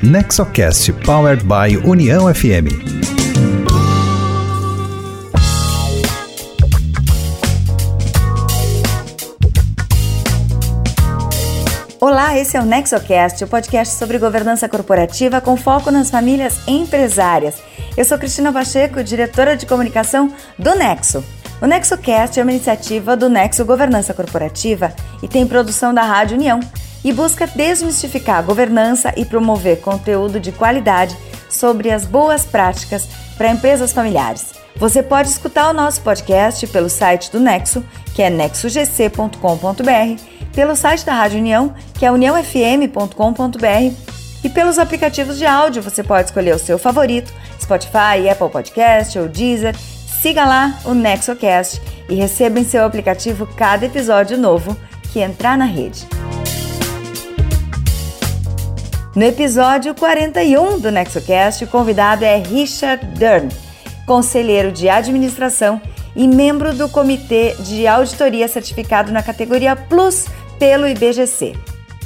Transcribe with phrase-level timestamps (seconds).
[0.00, 2.70] Nexocast Powered by União FM.
[12.00, 17.56] Olá, esse é o Nexocast, o podcast sobre governança corporativa com foco nas famílias empresárias.
[17.96, 21.24] Eu sou Cristina Pacheco, diretora de comunicação do Nexo.
[21.60, 26.60] O NexoCast é uma iniciativa do Nexo Governança Corporativa e tem produção da Rádio União
[27.04, 31.16] e busca desmistificar a governança e promover conteúdo de qualidade
[31.48, 34.52] sobre as boas práticas para empresas familiares.
[34.76, 40.22] Você pode escutar o nosso podcast pelo site do Nexo, que é nexogc.com.br,
[40.54, 43.94] pelo site da Rádio União, que é uniãofm.com.br,
[44.44, 45.82] e pelos aplicativos de áudio.
[45.82, 49.76] Você pode escolher o seu favorito, Spotify, Apple Podcast ou Deezer.
[49.76, 54.76] Siga lá o NexoCast e receba em seu aplicativo cada episódio novo
[55.12, 56.06] que entrar na rede.
[59.18, 63.48] No episódio 41 do NexoCast, o convidado é Richard Dern,
[64.06, 65.82] conselheiro de administração
[66.14, 71.56] e membro do Comitê de Auditoria certificado na categoria Plus pelo IBGC.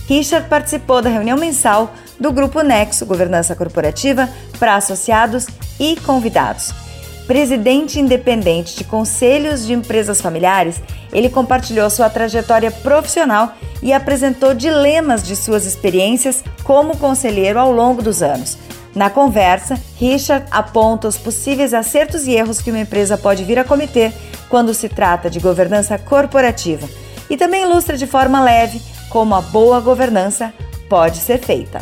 [0.08, 4.26] Richard participou da reunião mensal do Grupo Nexo Governança Corporativa
[4.58, 5.46] para associados
[5.78, 6.81] e convidados
[7.26, 10.80] presidente independente de conselhos de empresas familiares,
[11.12, 18.02] ele compartilhou sua trajetória profissional e apresentou dilemas de suas experiências como conselheiro ao longo
[18.02, 18.56] dos anos.
[18.94, 23.64] Na conversa, Richard aponta os possíveis acertos e erros que uma empresa pode vir a
[23.64, 24.12] cometer
[24.48, 26.86] quando se trata de governança corporativa
[27.30, 30.52] e também ilustra de forma leve como a boa governança
[30.88, 31.80] pode ser feita.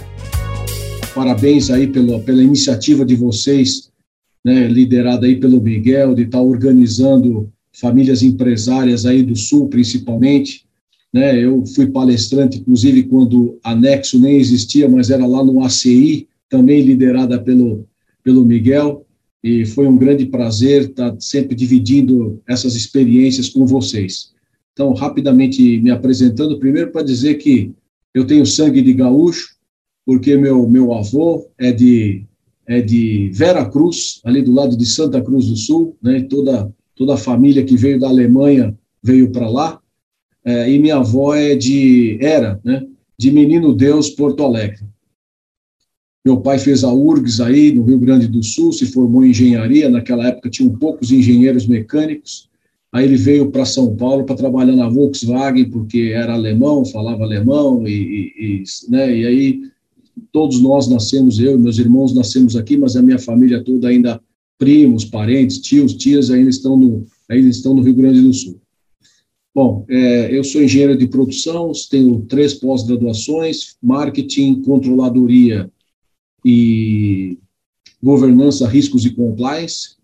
[1.13, 3.90] Parabéns aí pela, pela iniciativa de vocês
[4.45, 10.65] né, liderada aí pelo Miguel, de estar tá organizando famílias empresárias aí do Sul, principalmente.
[11.13, 16.29] Né, eu fui palestrante, inclusive, quando a Nexo nem existia, mas era lá no ACI,
[16.49, 17.87] também liderada pelo,
[18.23, 19.05] pelo Miguel,
[19.43, 24.33] e foi um grande prazer estar sempre dividindo essas experiências com vocês.
[24.73, 27.73] Então, rapidamente me apresentando, primeiro para dizer que
[28.15, 29.57] eu tenho sangue de gaúcho,
[30.05, 32.25] porque meu, meu avô é de
[32.67, 36.21] é de Vera Cruz, ali do lado de Santa Cruz do Sul, né?
[36.23, 39.81] Toda toda a família que veio da Alemanha veio para lá.
[40.45, 42.87] É, e minha avó é de era, né?
[43.19, 44.85] De Menino Deus, Porto Alegre.
[46.23, 49.89] Meu pai fez a URGS aí no Rio Grande do Sul, se formou em engenharia.
[49.89, 52.51] Naquela época tinham poucos engenheiros mecânicos.
[52.93, 57.87] Aí ele veio para São Paulo para trabalhar na Volkswagen, porque era alemão, falava alemão,
[57.87, 59.61] e, e, e, né, e aí
[60.33, 64.21] todos nós nascemos, eu e meus irmãos nascemos aqui, mas a minha família toda ainda,
[64.59, 68.61] primos, parentes, tios, tias, ainda estão no, ainda estão no Rio Grande do Sul.
[69.55, 75.71] Bom, é, eu sou engenheiro de produção, tenho três pós-graduações, marketing, controladoria
[76.45, 77.37] e
[78.03, 79.97] governança, riscos e compliance.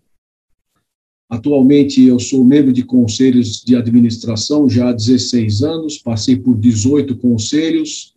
[1.29, 7.17] Atualmente eu sou membro de conselhos de administração já há 16 anos, passei por 18
[7.17, 8.16] conselhos,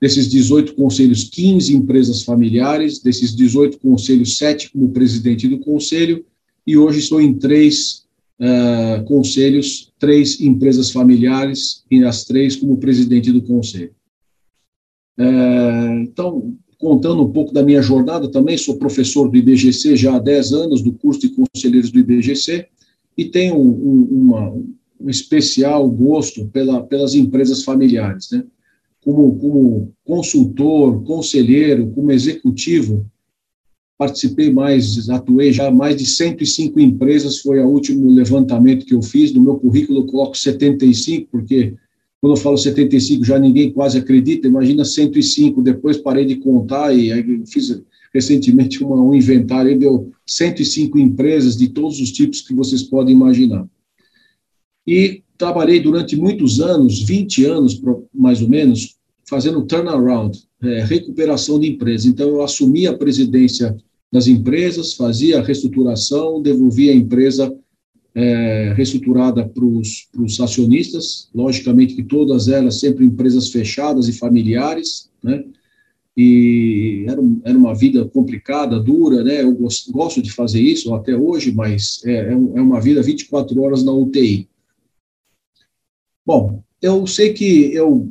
[0.00, 6.24] Desses 18 conselhos, 15 empresas familiares, desses 18 conselhos, 7 como presidente do conselho,
[6.66, 8.04] e hoje estou em três
[8.40, 13.92] uh, conselhos, três empresas familiares, e as três como presidente do conselho.
[15.18, 20.18] Uh, então, contando um pouco da minha jornada, também sou professor do IBGC já há
[20.18, 22.66] 10 anos, do curso de conselheiros do IBGC,
[23.16, 24.50] e tenho um, um, uma,
[24.98, 28.42] um especial gosto pela, pelas empresas familiares, né?
[29.04, 33.06] Como, como consultor, conselheiro, como executivo,
[33.96, 39.32] participei mais, atuei já mais de 105 empresas, foi o último levantamento que eu fiz,
[39.32, 41.74] no meu currículo eu coloco 75, porque
[42.20, 47.44] quando eu falo 75 já ninguém quase acredita, imagina 105, depois parei de contar e
[47.46, 53.14] fiz recentemente uma, um inventário, deu 105 empresas de todos os tipos que vocês podem
[53.14, 53.66] imaginar.
[54.86, 57.80] E trabalhei durante muitos anos, 20 anos
[58.12, 58.96] mais ou menos,
[59.26, 62.04] fazendo turnaround, é, recuperação de empresas.
[62.04, 63.74] Então, eu assumi a presidência
[64.12, 67.56] das empresas, fazia a reestruturação, devolvia a empresa
[68.14, 75.42] é, reestruturada para os acionistas, logicamente que todas elas sempre empresas fechadas e familiares, né?
[76.14, 79.42] E era, era uma vida complicada, dura, né?
[79.42, 83.58] Eu gosto, gosto de fazer isso até hoje, mas é, é, é uma vida 24
[83.62, 84.49] horas na UTI.
[86.30, 88.08] Bom, eu sei que eu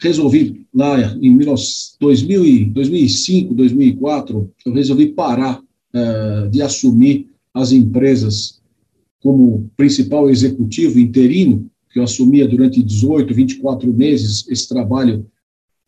[0.00, 1.36] resolvi lá em
[2.70, 8.62] 2005, 2004, eu resolvi parar uh, de assumir as empresas
[9.20, 15.26] como principal executivo interino, que eu assumia durante 18, 24 meses esse trabalho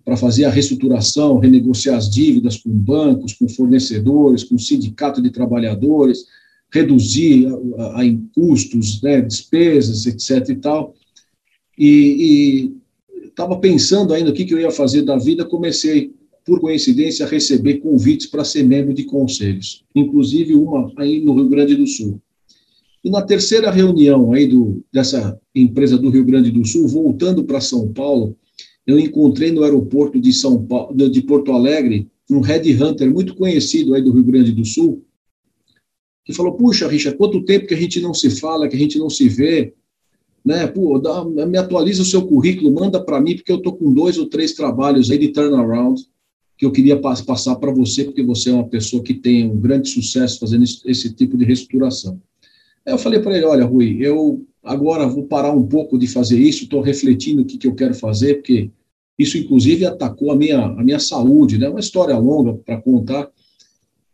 [0.05, 6.25] para fazer a reestruturação, renegociar as dívidas com bancos, com fornecedores, com sindicato de trabalhadores,
[6.73, 10.49] reduzir a, a, a custos, né, despesas, etc.
[10.49, 10.97] e tal.
[11.79, 12.73] E
[13.27, 16.13] estava pensando ainda o que, que eu ia fazer da vida, comecei,
[16.45, 21.49] por coincidência, a receber convites para ser membro de conselhos, inclusive uma aí no Rio
[21.49, 22.21] Grande do Sul.
[23.05, 27.61] E na terceira reunião aí do, dessa empresa do Rio Grande do Sul, voltando para
[27.61, 28.37] São Paulo,
[28.87, 34.03] eu encontrei no aeroporto de São Paulo, de Porto Alegre, um headhunter muito conhecido aí
[34.03, 35.05] do Rio Grande do Sul,
[36.25, 38.99] que falou: "Puxa, Richard, quanto tempo que a gente não se fala, que a gente
[38.99, 39.75] não se vê,
[40.45, 40.67] né?
[40.67, 44.19] Pô, dá, me atualiza o seu currículo, manda para mim porque eu tô com dois
[44.19, 46.01] ou três trabalhos aí de turnaround
[46.57, 49.89] que eu queria passar para você, porque você é uma pessoa que tem um grande
[49.89, 52.21] sucesso fazendo esse, tipo de reestruturação.
[52.85, 56.39] Aí eu falei para ele: olha, Rui, eu agora vou parar um pouco de fazer
[56.39, 58.71] isso, estou refletindo o que, que eu quero fazer, porque
[59.17, 61.69] isso, inclusive, atacou a minha, a minha saúde, né?
[61.69, 63.29] Uma história longa para contar.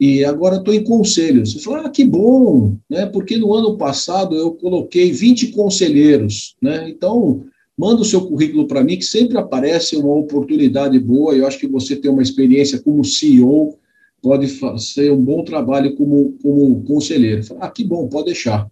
[0.04, 1.54] E agora estou em conselhos.
[1.54, 3.06] Eu falei, ah, que bom, né?
[3.06, 6.90] Porque no ano passado eu coloquei 20 conselheiros, né?
[6.90, 7.44] Então,
[7.76, 11.34] manda o seu currículo para mim, que sempre aparece uma oportunidade boa.
[11.34, 13.78] Eu acho que você tem uma experiência como CEO,
[14.20, 17.42] pode fazer um bom trabalho como, como conselheiro.
[17.42, 18.68] Falei, ah, que bom, pode deixar.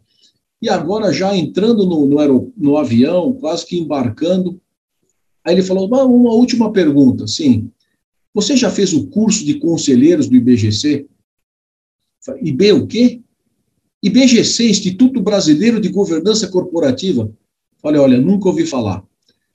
[0.61, 4.61] E agora, já entrando no, no, no avião, quase que embarcando,
[5.45, 7.27] Aí ele falou: uma última pergunta.
[7.27, 7.71] Sim.
[8.35, 11.07] Você já fez o curso de conselheiros do IBGC?
[12.41, 13.21] IB o quê?
[14.03, 17.31] IBGC, Instituto Brasileiro de Governança Corporativa.
[17.81, 19.05] Falei, olha, nunca ouvi falar.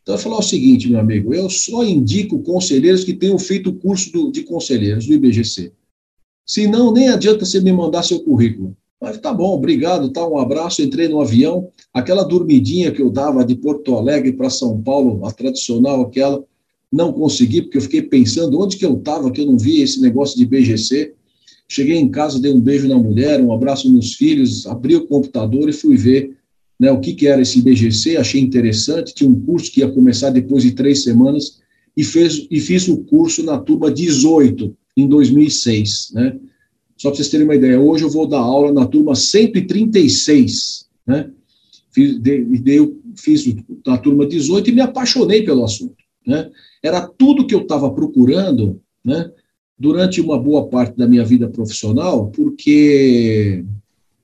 [0.02, 3.76] Então, eu falar o seguinte, meu amigo, eu só indico conselheiros que tenham feito o
[3.76, 5.74] curso do, de conselheiros do IBGC.
[6.46, 8.76] Se não, nem adianta você me mandar seu currículo.
[9.02, 10.82] Mas tá bom, obrigado, tá, um abraço.
[10.82, 15.32] Entrei no avião, aquela dormidinha que eu dava de Porto Alegre para São Paulo, a
[15.32, 16.42] tradicional aquela,
[16.90, 20.00] não consegui, porque eu fiquei pensando onde que eu estava, que eu não via esse
[20.00, 21.17] negócio de BGC.
[21.68, 25.70] Cheguei em casa, dei um beijo na mulher, um abraço nos filhos, abri o computador
[25.70, 26.38] e fui ver
[26.80, 30.30] né, o que, que era esse BGC, achei interessante, tinha um curso que ia começar
[30.30, 31.60] depois de três semanas,
[31.96, 36.40] e, fez, e fiz o curso na turma 18, em 2006, né?
[36.96, 41.32] Só para vocês terem uma ideia, hoje eu vou dar aula na turma 136, né?
[41.92, 42.46] Fiz, de,
[43.16, 43.56] fiz
[43.86, 46.50] na turma 18 e me apaixonei pelo assunto, né?
[46.84, 49.32] Era tudo que eu estava procurando, né?
[49.80, 53.64] Durante uma boa parte da minha vida profissional, porque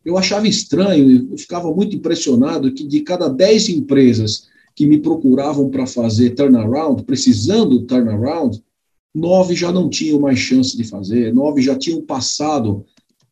[0.03, 5.69] eu achava estranho, eu ficava muito impressionado que de cada 10 empresas que me procuravam
[5.69, 8.61] para fazer turnaround, precisando do turnaround,
[9.13, 12.83] nove já não tinham mais chance de fazer, nove já tinham passado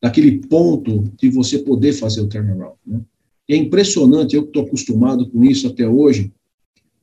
[0.01, 2.75] daquele ponto de você poder fazer o turnaround.
[2.85, 3.01] Né?
[3.49, 6.31] E é impressionante, eu que estou acostumado com isso até hoje,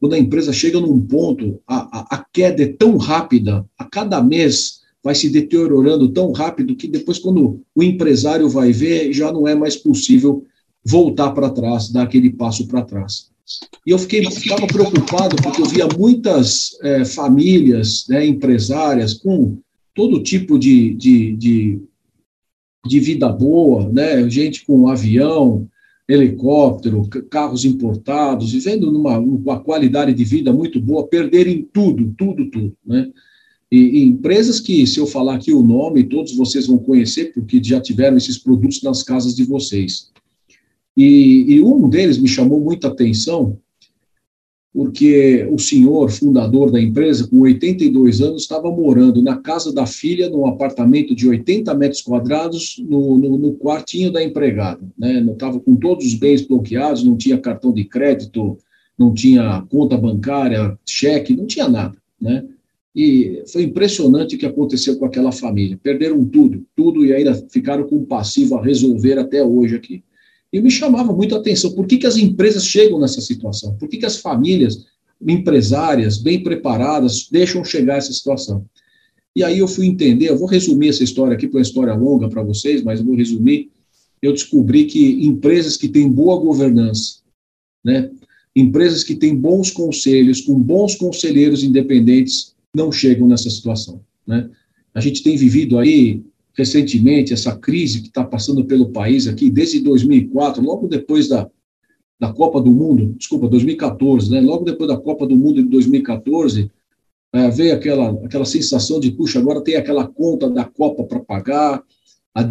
[0.01, 4.23] quando a empresa chega num ponto, a, a, a, queda é tão rápida, a cada
[4.23, 9.47] mês vai se deteriorando tão rápido que depois, quando o empresário vai ver, já não
[9.47, 10.45] é mais possível
[10.85, 13.31] voltar para trás, dar aquele passo para trás.
[13.87, 19.59] E eu fiquei, ficava preocupado porque eu via muitas é, famílias né, empresárias com
[19.95, 21.81] todo tipo de, de, de,
[22.87, 25.67] de, vida boa, né, gente com avião,
[26.09, 32.77] helicóptero, carros importados, vivendo numa uma qualidade de vida muito boa, perderem tudo, tudo, tudo.
[32.85, 33.11] Né?
[33.71, 37.63] E, e, empresas que, se eu falar aqui o nome, todos vocês vão conhecer, porque
[37.63, 40.11] já tiveram esses produtos nas casas de vocês.
[40.97, 43.59] E, e um deles me chamou muita atenção,
[44.73, 50.31] porque o senhor, fundador da empresa, com 82 anos, estava morando na casa da filha,
[50.31, 54.81] num apartamento de 80 metros quadrados, no, no, no quartinho da empregada.
[54.97, 55.21] Né?
[55.21, 58.57] Estava com todos os bens bloqueados, não tinha cartão de crédito,
[58.99, 61.97] não tinha conta bancária, cheque, não tinha nada.
[62.21, 62.45] Né?
[63.01, 65.79] E foi impressionante o que aconteceu com aquela família.
[65.81, 70.03] Perderam tudo, tudo, e ainda ficaram com um passivo a resolver até hoje aqui.
[70.53, 71.71] E me chamava muito a atenção.
[71.71, 73.77] Por que, que as empresas chegam nessa situação?
[73.77, 74.85] Por que, que as famílias
[75.25, 78.67] empresárias, bem preparadas, deixam chegar essa situação?
[79.37, 81.95] E aí eu fui entender, eu vou resumir essa história aqui, porque é uma história
[81.95, 83.71] longa para vocês, mas eu vou resumir.
[84.21, 87.21] Eu descobri que empresas que têm boa governança,
[87.85, 88.11] né,
[88.57, 94.01] empresas que têm bons conselhos, com bons conselheiros independentes, não chegam nessa situação.
[94.27, 94.49] Né?
[94.95, 96.23] A gente tem vivido aí
[96.59, 101.49] recentemente, essa crise que está passando pelo país aqui, desde 2004, logo depois da,
[102.19, 104.41] da Copa do Mundo, desculpa, 2014, né?
[104.41, 106.69] logo depois da Copa do Mundo de 2014,
[107.33, 111.83] é, veio aquela, aquela sensação de, puxa, agora tem aquela conta da Copa para pagar,
[112.35, 112.43] a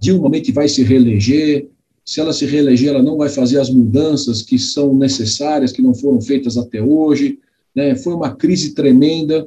[0.00, 1.68] Dilma vai se reeleger,
[2.04, 5.94] se ela se reeleger, ela não vai fazer as mudanças que são necessárias, que não
[5.94, 7.38] foram feitas até hoje,
[7.74, 7.94] né?
[7.96, 9.46] foi uma crise tremenda,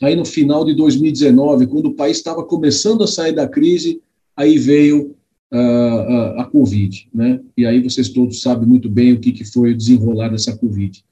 [0.00, 4.00] Aí no final de 2019, quando o país estava começando a sair da crise,
[4.36, 5.14] aí veio
[5.52, 7.40] uh, a, a Covid, né?
[7.56, 11.04] E aí vocês todos sabem muito bem o que, que foi o desenrolar dessa Covid.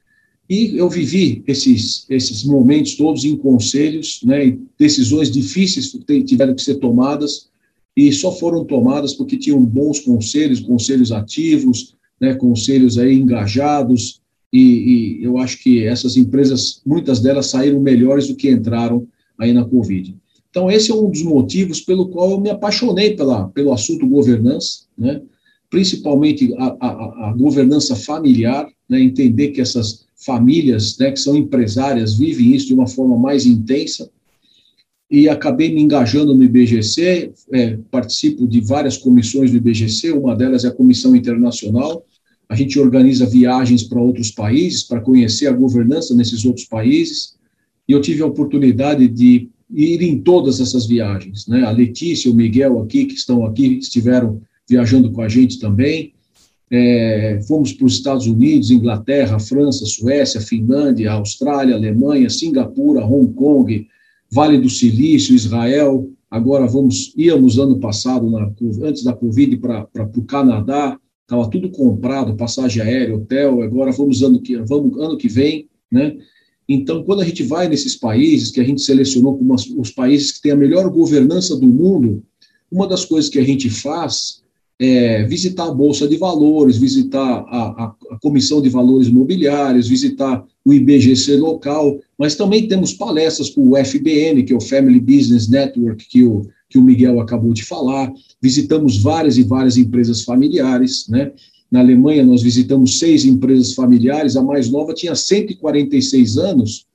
[0.48, 5.96] E eu vivi esses, esses momentos todos em conselhos, né, decisões difíceis
[6.26, 7.48] tiveram que ser tomadas,
[7.96, 14.20] e só foram tomadas porque tinham bons conselhos, conselhos ativos, né, conselhos aí engajados,
[14.52, 19.06] e, e, eu acho que essas empresas, muitas delas saíram melhores do que entraram
[19.38, 20.16] aí na Covid.
[20.50, 24.86] Então, esse é um dos motivos pelo qual eu me apaixonei pela, pelo assunto governança,
[24.98, 25.22] né,
[25.70, 32.18] principalmente a, a, a governança familiar, né, entender que essas famílias né, que são empresárias
[32.18, 34.10] vivem isso de uma forma mais intensa,
[35.10, 40.64] e acabei me engajando no IBGC, é, participo de várias comissões do IBGC, uma delas
[40.64, 42.04] é a Comissão Internacional,
[42.50, 47.36] a gente organiza viagens para outros países, para conhecer a governança nesses outros países,
[47.88, 52.34] e eu tive a oportunidade de ir em todas essas viagens, né, a Letícia, o
[52.34, 56.12] Miguel aqui, que estão aqui, estiveram viajando com a gente também,
[56.72, 63.86] é, fomos para os Estados Unidos, Inglaterra, França, Suécia, Finlândia, Austrália, Alemanha, Singapura, Hong Kong,
[64.32, 66.08] Vale do Silício, Israel.
[66.30, 68.48] Agora vamos, íamos ano passado, na,
[68.86, 70.96] antes da Covid, para o Canadá,
[71.30, 73.62] estava tudo comprado, passagem aérea, hotel.
[73.62, 76.16] Agora vamos ano que, vamos ano que vem, né?
[76.68, 80.42] Então, quando a gente vai nesses países que a gente selecionou como os países que
[80.42, 82.22] têm a melhor governança do mundo,
[82.70, 84.40] uma das coisas que a gente faz
[84.78, 90.44] é, visitar a Bolsa de Valores, visitar a, a, a, Comissão de Valores Imobiliários, visitar
[90.64, 95.48] o IBGC local, mas também temos palestras com o FBN, que é o Family Business
[95.48, 98.10] Network, que o, que o Miguel acabou de falar,
[98.40, 101.32] visitamos várias e várias empresas familiares, né?
[101.70, 106.86] Na Alemanha, nós visitamos seis empresas familiares, a mais nova tinha 146 anos,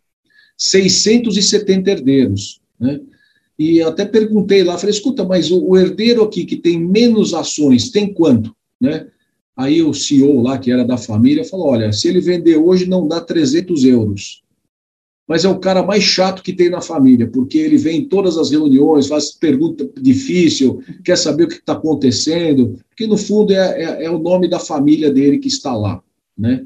[0.57, 2.99] 670 herdeiros, né?
[3.57, 8.13] E até perguntei lá, falei, escuta, mas o, herdeiro aqui que tem menos ações, tem
[8.13, 8.53] quanto?
[8.79, 9.07] Né?
[9.55, 13.07] Aí o CEO lá, que era da família, falou, olha, se ele vender hoje não
[13.07, 14.43] dá 300 euros.
[15.27, 18.37] Mas é o cara mais chato que tem na família, porque ele vem em todas
[18.37, 23.81] as reuniões, faz pergunta difícil, quer saber o que está acontecendo, porque no fundo é,
[23.81, 26.01] é, é, o nome da família dele que está lá,
[26.37, 26.63] né?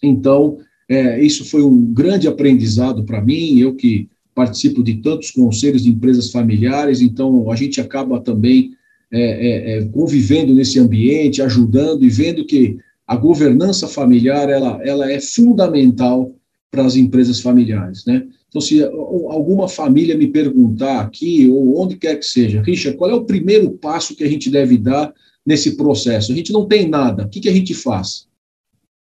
[0.00, 0.58] Então,
[0.88, 5.90] é, isso foi um grande aprendizado para mim, eu que participo de tantos conselhos de
[5.90, 8.72] empresas familiares, então a gente acaba também
[9.10, 15.10] é, é, é, convivendo nesse ambiente, ajudando e vendo que a governança familiar ela, ela
[15.10, 16.34] é fundamental
[16.72, 18.26] para as empresas familiares, né?
[18.48, 23.14] Então, se alguma família me perguntar aqui, ou onde quer que seja, Richard, qual é
[23.14, 25.12] o primeiro passo que a gente deve dar
[25.44, 26.32] nesse processo?
[26.32, 28.26] A gente não tem nada, o que, que a gente faz?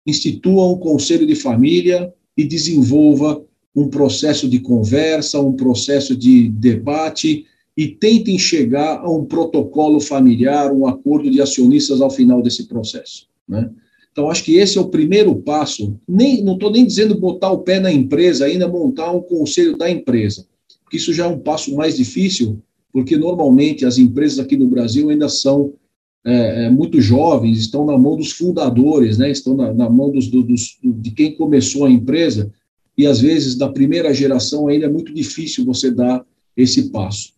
[0.05, 3.41] Institua um conselho de família e desenvolva
[3.74, 7.46] um processo de conversa, um processo de debate
[7.77, 13.27] e tentem chegar a um protocolo familiar, um acordo de acionistas ao final desse processo.
[13.48, 13.70] Né?
[14.13, 16.00] Então, acho que esse é o primeiro passo.
[16.08, 19.89] Nem, não estou nem dizendo botar o pé na empresa, ainda montar um conselho da
[19.89, 20.46] empresa,
[20.84, 25.10] porque isso já é um passo mais difícil, porque normalmente as empresas aqui no Brasil
[25.10, 25.74] ainda são
[26.24, 29.32] é, é muito jovens, estão na mão dos fundadores, né?
[29.32, 32.53] estão na, na mão dos, dos, de quem começou a empresa,
[32.96, 36.24] e às vezes da primeira geração ainda é muito difícil você dar
[36.55, 37.34] esse passo.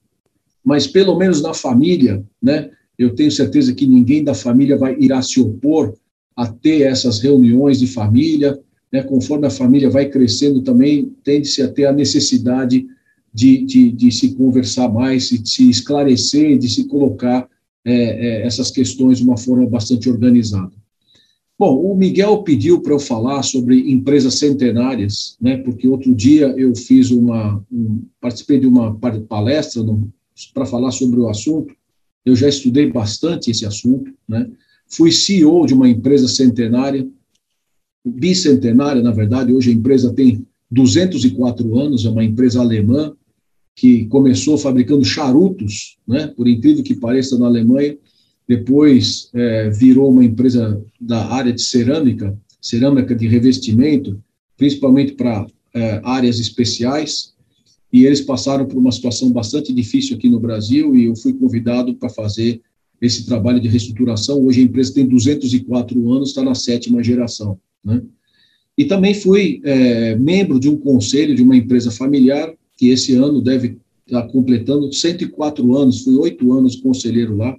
[0.62, 5.22] Mas pelo menos na família, né, eu tenho certeza que ninguém da família vai irá
[5.22, 5.96] se opor
[6.36, 8.60] a ter essas reuniões de família,
[8.92, 12.86] né, conforme a família vai crescendo também, tende-se a ter a necessidade
[13.34, 17.48] de, de, de, se conversar mais, de se esclarecer, de se colocar
[17.84, 20.72] é, é, essas questões de uma forma bastante organizada.
[21.58, 25.58] Bom, o Miguel pediu para eu falar sobre empresas centenárias, né?
[25.58, 28.94] Porque outro dia eu fiz uma, um, participei de uma
[29.30, 29.82] palestra
[30.54, 31.74] para falar sobre o assunto.
[32.26, 34.50] Eu já estudei bastante esse assunto, né?
[34.88, 37.08] Fui CEO de uma empresa centenária,
[38.06, 39.54] bicentenária, na verdade.
[39.54, 43.14] Hoje a empresa tem 204 anos, é uma empresa alemã
[43.76, 46.28] que começou fabricando charutos, né?
[46.28, 47.98] Por incrível que pareça, na Alemanha
[48.48, 54.22] depois é, virou uma empresa da área de cerâmica, cerâmica de revestimento,
[54.56, 57.34] principalmente para é, áreas especiais,
[57.92, 61.96] e eles passaram por uma situação bastante difícil aqui no Brasil, e eu fui convidado
[61.96, 62.62] para fazer
[63.06, 64.44] esse trabalho de reestruturação.
[64.46, 67.58] Hoje a empresa tem 204 anos, está na sétima geração.
[67.84, 68.02] Né?
[68.78, 73.42] E também fui é, membro de um conselho de uma empresa familiar, que esse ano
[73.42, 77.56] deve estar completando 104 anos, fui oito anos conselheiro lá,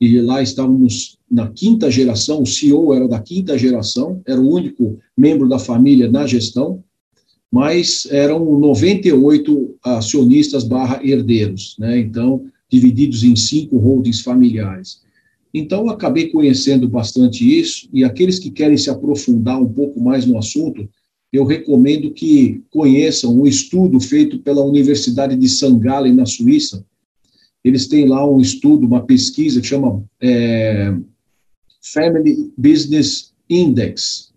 [0.00, 4.98] e lá estávamos na quinta geração, o CEO era da quinta geração, era o único
[5.16, 6.82] membro da família na gestão,
[7.50, 11.98] mas eram 98 acionistas barra herdeiros, né?
[11.98, 15.00] Então, divididos em cinco holdings familiares.
[15.52, 20.36] Então, acabei conhecendo bastante isso, e aqueles que querem se aprofundar um pouco mais no
[20.36, 20.88] assunto,
[21.32, 25.78] eu recomendo que conheçam um estudo feito pela Universidade de St.
[25.78, 26.84] Gallen, na Suíça.
[27.64, 30.94] Eles têm lá um estudo, uma pesquisa que chama é,
[31.82, 34.32] Family Business Index.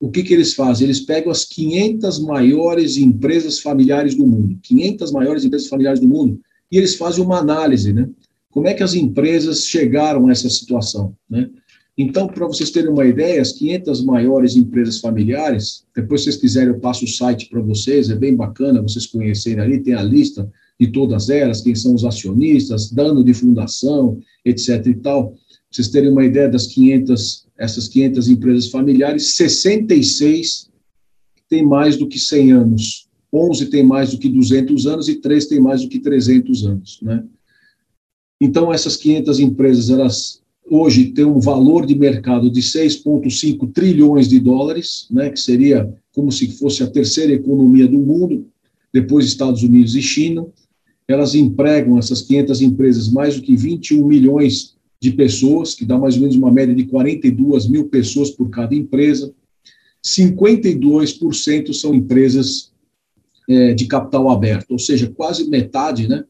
[0.00, 0.86] O que, que eles fazem?
[0.86, 6.40] Eles pegam as 500 maiores empresas familiares do mundo, 500 maiores empresas familiares do mundo,
[6.70, 8.08] e eles fazem uma análise, né?
[8.50, 11.48] Como é que as empresas chegaram a essa situação, né?
[11.98, 16.68] Então, para vocês terem uma ideia, as 500 maiores empresas familiares, depois se vocês quiserem
[16.68, 20.50] eu passo o site para vocês, é bem bacana vocês conhecerem ali, tem a lista
[20.78, 25.30] de todas elas, quem são os acionistas, dano de fundação, etc e tal.
[25.30, 25.38] Pra
[25.70, 30.70] vocês terem uma ideia das 500, essas 500 empresas familiares, 66
[31.48, 35.46] têm mais do que 100 anos, 11 têm mais do que 200 anos e 3
[35.46, 37.24] têm mais do que 300 anos, né?
[38.40, 44.38] Então, essas 500 empresas, elas hoje têm um valor de mercado de 6,5 trilhões de
[44.40, 48.46] dólares, né, que seria como se fosse a terceira economia do mundo,
[48.92, 50.46] depois Estados Unidos e China.
[51.06, 56.16] Elas empregam, essas 500 empresas, mais do que 21 milhões de pessoas, que dá mais
[56.16, 59.32] ou menos uma média de 42 mil pessoas por cada empresa.
[60.04, 62.72] 52% são empresas
[63.48, 66.24] é, de capital aberto, ou seja, quase metade, né,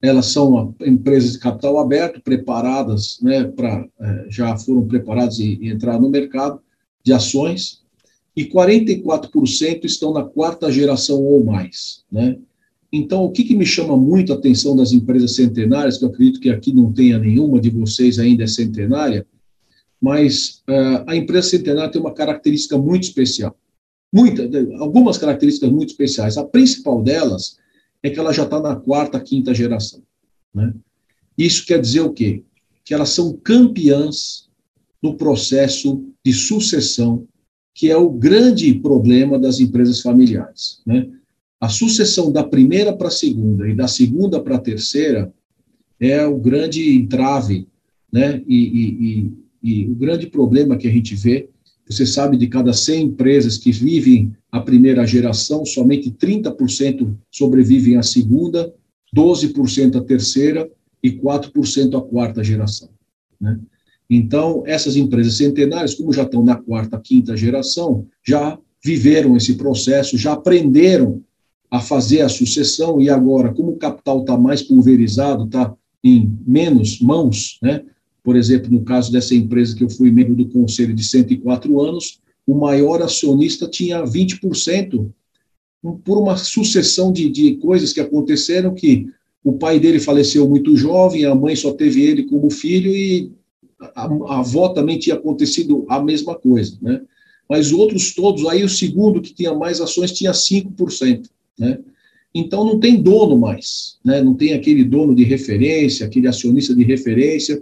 [0.00, 5.70] elas são empresas de capital aberto, preparadas, né, para é, já foram preparadas e, e
[5.70, 6.60] entrar no mercado
[7.04, 7.82] de ações,
[8.36, 12.38] e 44% estão na quarta geração ou mais, né?
[12.90, 16.40] Então, o que, que me chama muito a atenção das empresas centenárias, que eu acredito
[16.40, 19.26] que aqui não tenha nenhuma de vocês ainda é centenária,
[19.98, 23.56] mas uh, a empresa centenária tem uma característica muito especial.
[24.12, 24.42] Muita,
[24.78, 26.36] algumas características muito especiais.
[26.36, 27.56] A principal delas
[28.02, 30.02] é que ela já está na quarta, quinta geração.
[30.54, 30.74] Né?
[31.36, 32.42] Isso quer dizer o quê?
[32.84, 34.50] Que elas são campeãs
[35.02, 37.26] no processo de sucessão,
[37.74, 40.82] que é o grande problema das empresas familiares.
[40.84, 41.08] Né?
[41.60, 45.32] A sucessão da primeira para a segunda e da segunda para a terceira
[45.98, 47.68] é o grande entrave,
[48.12, 48.42] né?
[48.48, 51.48] E, e, e, e, o grande problema que a gente vê.
[51.92, 58.02] Você sabe de cada 100 empresas que vivem a primeira geração, somente 30% sobrevivem à
[58.02, 58.72] segunda,
[59.14, 60.70] 12% à terceira
[61.02, 62.88] e 4% à quarta geração.
[63.40, 63.58] Né?
[64.08, 70.18] Então, essas empresas centenárias, como já estão na quarta, quinta geração, já viveram esse processo,
[70.18, 71.22] já aprenderam
[71.70, 75.74] a fazer a sucessão e agora, como o capital está mais pulverizado, está
[76.04, 77.84] em menos mãos, né?
[78.22, 82.20] Por exemplo, no caso dessa empresa que eu fui membro do conselho de 104 anos,
[82.46, 85.10] o maior acionista tinha 20%,
[86.04, 89.08] por uma sucessão de, de coisas que aconteceram que
[89.42, 93.32] o pai dele faleceu muito jovem, a mãe só teve ele como filho e
[93.94, 97.00] a, a avó também tinha acontecido a mesma coisa, né?
[97.48, 101.80] Mas outros todos, aí o segundo que tinha mais ações tinha 5%, né?
[102.32, 104.22] Então não tem dono mais, né?
[104.22, 107.60] Não tem aquele dono de referência, aquele acionista de referência,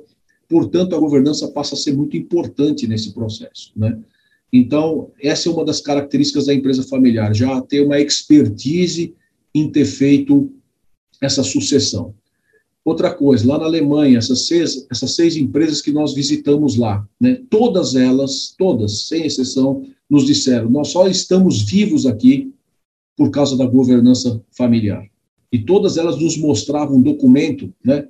[0.50, 3.96] portanto a governança passa a ser muito importante nesse processo, né?
[4.52, 9.14] Então, essa é uma das características da empresa familiar, já ter uma expertise
[9.54, 10.50] em ter feito
[11.20, 12.12] essa sucessão.
[12.84, 17.40] Outra coisa, lá na Alemanha, essas seis, essas seis empresas que nós visitamos lá, né,
[17.48, 22.52] todas elas, todas, sem exceção, nos disseram: nós só estamos vivos aqui
[23.16, 25.06] por causa da governança familiar.
[25.52, 28.08] E todas elas nos mostravam um documento, né,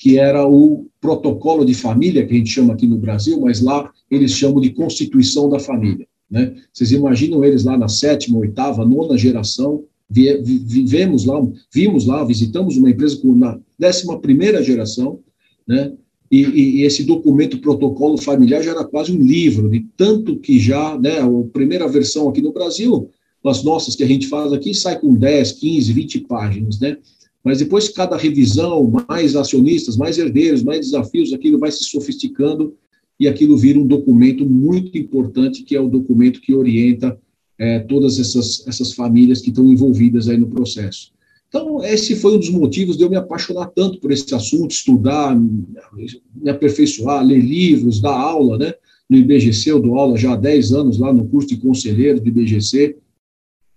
[0.00, 3.92] que era o protocolo de família, que a gente chama aqui no Brasil, mas lá
[4.10, 6.06] eles chamam de Constituição da Família.
[6.30, 6.54] Né?
[6.72, 12.88] Vocês imaginam eles lá na sétima, oitava, nona geração, vivemos lá, vimos lá, visitamos uma
[12.88, 15.20] empresa com na décima primeira geração,
[15.68, 15.92] né?
[16.30, 20.60] E, e, e, esse documento protocolo familiar já era quase um livro, de tanto que
[20.60, 23.10] já, né, a primeira versão aqui no Brasil,
[23.44, 26.96] as nossas que a gente faz aqui, sai com 10, 15, 20 páginas, né?
[27.42, 32.74] Mas depois, cada revisão, mais acionistas, mais herdeiros, mais desafios, aquilo vai se sofisticando
[33.18, 37.18] e aquilo vira um documento muito importante, que é o documento que orienta
[37.58, 41.12] é, todas essas, essas famílias que estão envolvidas aí no processo.
[41.48, 45.36] Então, esse foi um dos motivos de eu me apaixonar tanto por esse assunto, estudar,
[45.36, 48.72] me aperfeiçoar, ler livros, dar aula, né?
[49.08, 52.28] No IBGC, eu dou aula já há 10 anos lá no curso de conselheiro do
[52.28, 52.96] IBGC,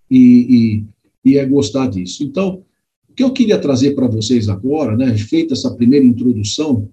[0.09, 0.85] e,
[1.25, 2.23] e, e é gostar disso.
[2.23, 2.63] Então,
[3.13, 6.89] o que eu queria trazer para vocês agora, né, feita essa primeira introdução,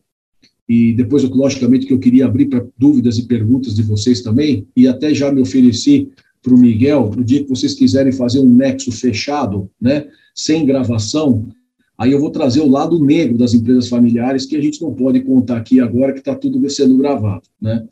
[0.69, 4.87] e depois, logicamente, que eu queria abrir para dúvidas e perguntas de vocês também, e
[4.87, 6.11] até já me ofereci
[6.43, 11.49] para o Miguel, no dia que vocês quiserem fazer um nexo fechado, né, sem gravação,
[11.97, 15.23] aí eu vou trazer o lado negro das empresas familiares, que a gente não pode
[15.23, 17.87] contar aqui agora, que está tudo sendo gravado, né?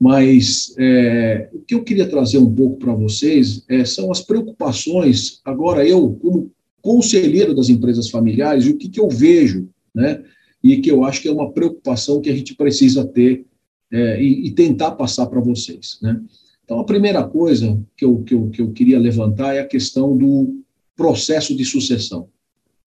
[0.00, 5.40] Mas é, o que eu queria trazer um pouco para vocês é, são as preocupações,
[5.44, 6.50] agora eu, como
[6.84, 10.22] conselheiro das empresas familiares, e o que, que eu vejo, né?
[10.62, 13.46] E que eu acho que é uma preocupação que a gente precisa ter
[13.90, 16.20] é, e, e, tentar passar para vocês, né?
[16.62, 20.14] Então, a primeira coisa que eu, que, eu, que eu queria levantar é a questão
[20.14, 20.62] do
[20.94, 22.28] processo de sucessão,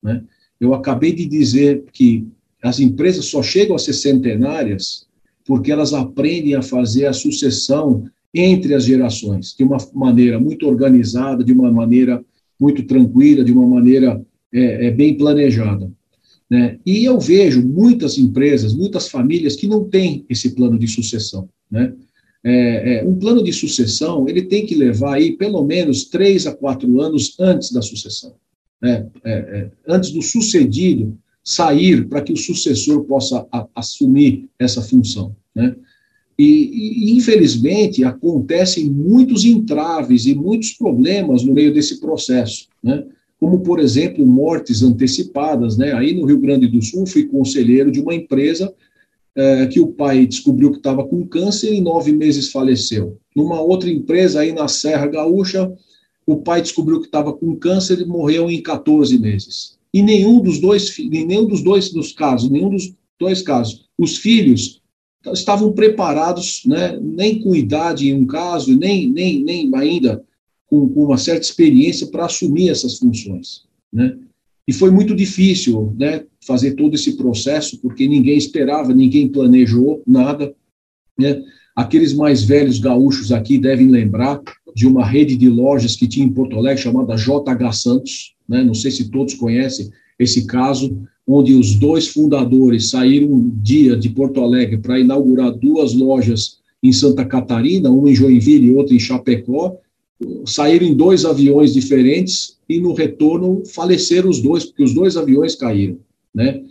[0.02, 0.24] né?
[0.62, 2.28] Eu acabei de dizer que
[2.62, 5.08] as empresas só chegam a ser centenárias
[5.44, 11.44] porque elas aprendem a fazer a sucessão entre as gerações, de uma maneira muito organizada,
[11.44, 12.24] de uma maneira
[12.60, 14.22] muito tranquila, de uma maneira
[14.54, 15.92] é, é, bem planejada.
[16.50, 16.80] Né?
[16.86, 21.50] E eu vejo muitas empresas, muitas famílias que não têm esse plano de sucessão.
[21.70, 21.94] Né?
[22.44, 26.56] É, é, um plano de sucessão ele tem que levar aí pelo menos três a
[26.56, 28.36] quatro anos antes da sucessão,
[28.82, 29.08] né?
[29.26, 35.36] É, é, antes do sucedido sair para que o sucessor possa a, assumir essa função.
[35.56, 35.76] Né?
[36.38, 43.04] E, e, infelizmente, acontecem muitos entraves e muitos problemas no meio desse processo, né?
[43.40, 45.78] como, por exemplo, mortes antecipadas.
[45.78, 45.94] Né?
[45.94, 48.74] Aí no Rio Grande do Sul, fui conselheiro de uma empresa
[49.36, 53.18] é, que o pai descobriu que estava com câncer e em nove meses faleceu.
[53.36, 55.72] Numa outra empresa, aí na Serra Gaúcha,
[56.26, 60.60] o pai descobriu que estava com câncer e morreu em 14 meses e nenhum dos
[60.60, 64.82] dois, nenhum dos dois dos casos, nenhum dos dois casos, os filhos
[65.34, 70.24] estavam preparados, né, nem com idade em um caso, nem, nem, nem ainda
[70.68, 74.18] com, com uma certa experiência para assumir essas funções, né?
[74.68, 80.54] E foi muito difícil, né, fazer todo esse processo, porque ninguém esperava, ninguém planejou nada,
[81.18, 81.42] né?
[81.76, 84.42] Aqueles mais velhos gaúchos aqui devem lembrar
[84.76, 88.64] de uma rede de lojas que tinha em Porto Alegre chamada JH Santos, né?
[88.64, 94.10] não sei se todos conhecem esse caso, onde os dois fundadores saíram um dia de
[94.10, 99.00] Porto Alegre para inaugurar duas lojas em Santa Catarina, uma em Joinville e outra em
[99.00, 99.76] Chapecó,
[100.46, 105.56] saíram em dois aviões diferentes e no retorno faleceram os dois, porque os dois aviões
[105.56, 105.98] caíram,
[106.34, 106.64] né?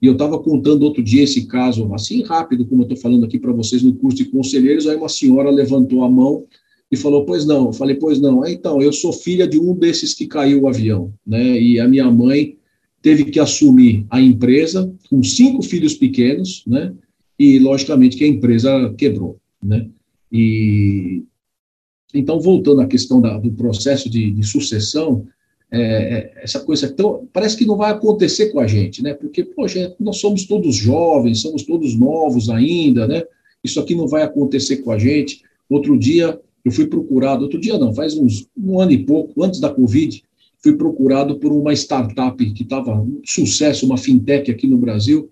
[0.00, 3.38] E eu estava contando outro dia esse caso, assim rápido, como eu estou falando aqui
[3.38, 6.44] para vocês no curso de conselheiros, aí uma senhora levantou a mão
[6.90, 7.66] e falou, pois não.
[7.66, 8.44] Eu falei, pois não.
[8.44, 11.58] Então, eu sou filha de um desses que caiu o avião, né?
[11.58, 12.56] E a minha mãe
[13.02, 16.94] teve que assumir a empresa com cinco filhos pequenos, né?
[17.38, 19.88] E, logicamente, que a empresa quebrou, né?
[20.30, 21.24] E,
[22.14, 25.26] então, voltando à questão da, do processo de, de sucessão,
[25.70, 29.14] é, é essa coisa tão, parece que não vai acontecer com a gente, né?
[29.14, 33.24] Porque, poxa, nós somos todos jovens, somos todos novos ainda, né?
[33.64, 35.42] Isso aqui não vai acontecer com a gente.
[35.68, 39.58] Outro dia, eu fui procurado, outro dia não, faz uns um ano e pouco, antes
[39.58, 40.22] da Covid,
[40.62, 45.28] fui procurado por uma startup que estava um sucesso, uma fintech aqui no Brasil,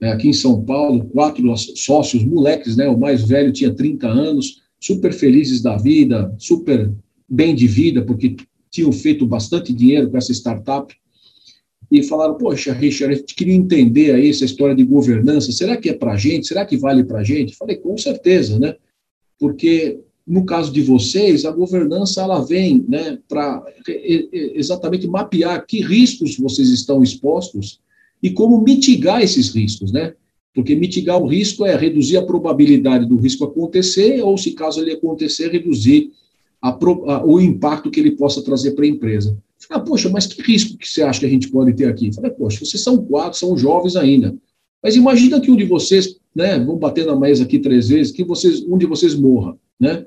[0.00, 2.86] é, aqui em São Paulo, quatro sócios, moleques, né?
[2.86, 6.92] O mais velho tinha 30 anos, super felizes da vida, super
[7.26, 8.36] bem de vida, porque
[8.70, 10.94] tinham feito bastante dinheiro com essa startup.
[11.90, 15.88] E falaram, poxa, Richard, a gente queria entender aí essa história de governança, será que
[15.88, 16.46] é para a gente?
[16.46, 17.56] Será que vale para a gente?
[17.56, 18.74] Falei, com certeza, né?
[19.38, 23.64] Porque no caso de vocês, a governança ela vem né, para
[24.32, 27.80] exatamente mapear que riscos vocês estão expostos
[28.20, 30.14] e como mitigar esses riscos, né?
[30.52, 34.92] Porque mitigar o risco é reduzir a probabilidade do risco acontecer, ou, se caso ele
[34.92, 36.10] acontecer, reduzir
[36.60, 39.36] a, a, o impacto que ele possa trazer para a empresa.
[39.70, 42.12] Ah, poxa, mas que risco que você acha que a gente pode ter aqui?
[42.12, 44.34] Falei, poxa, vocês são quatro, são jovens ainda.
[44.82, 48.24] Mas imagina que um de vocês, né, vão bater na mesa aqui três vezes, que
[48.24, 50.06] vocês, um de vocês morra, né?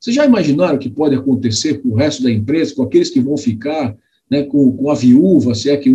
[0.00, 3.20] Vocês já imaginaram o que pode acontecer com o resto da empresa, com aqueles que
[3.20, 3.96] vão ficar,
[4.30, 5.94] né, com, com a viúva, se é que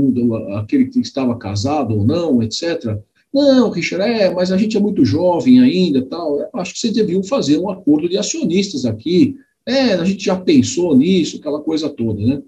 [0.56, 2.98] aquele que estava casado ou não, etc.
[3.34, 6.40] Não, Richard, é, mas a gente é muito jovem ainda, tal.
[6.40, 9.38] Eu acho que vocês deviam fazer um acordo de acionistas aqui.
[9.66, 12.42] É, a gente já pensou nisso, aquela coisa toda, né?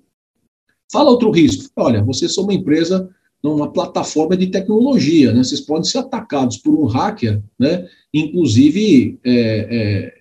[0.92, 1.72] Fala outro risco.
[1.76, 3.10] Olha, vocês são uma empresa,
[3.42, 5.44] uma plataforma de tecnologia, né?
[5.44, 7.88] Vocês podem ser atacados por um hacker, né?
[8.13, 10.13] Inclusive, é, é,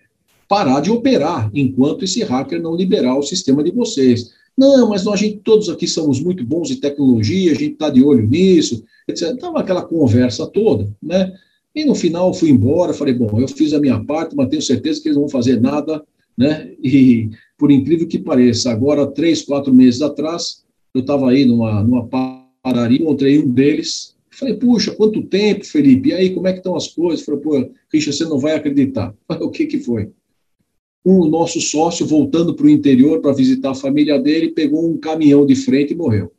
[0.53, 4.33] parar de operar enquanto esse hacker não liberar o sistema de vocês.
[4.55, 7.88] Não, mas nós, a gente, todos aqui somos muito bons em tecnologia, a gente está
[7.88, 9.31] de olho nisso, etc.
[9.31, 11.33] Então, aquela conversa toda, né?
[11.75, 14.61] E no final eu fui embora, falei, bom, eu fiz a minha parte, mas tenho
[14.61, 16.05] certeza que eles não vão fazer nada,
[16.37, 16.71] né?
[16.85, 22.07] E por incrível que pareça, agora, três, quatro meses atrás, eu estava aí numa, numa
[22.07, 26.11] padaria, encontrei um deles, falei, puxa, quanto tempo, Felipe?
[26.11, 27.25] E aí, como é que estão as coisas?
[27.25, 29.15] Falei, pô, Richard, você não vai acreditar.
[29.27, 30.11] Falei, o que que foi?
[31.05, 35.45] O nosso sócio voltando para o interior para visitar a família dele, pegou um caminhão
[35.45, 36.33] de frente e morreu.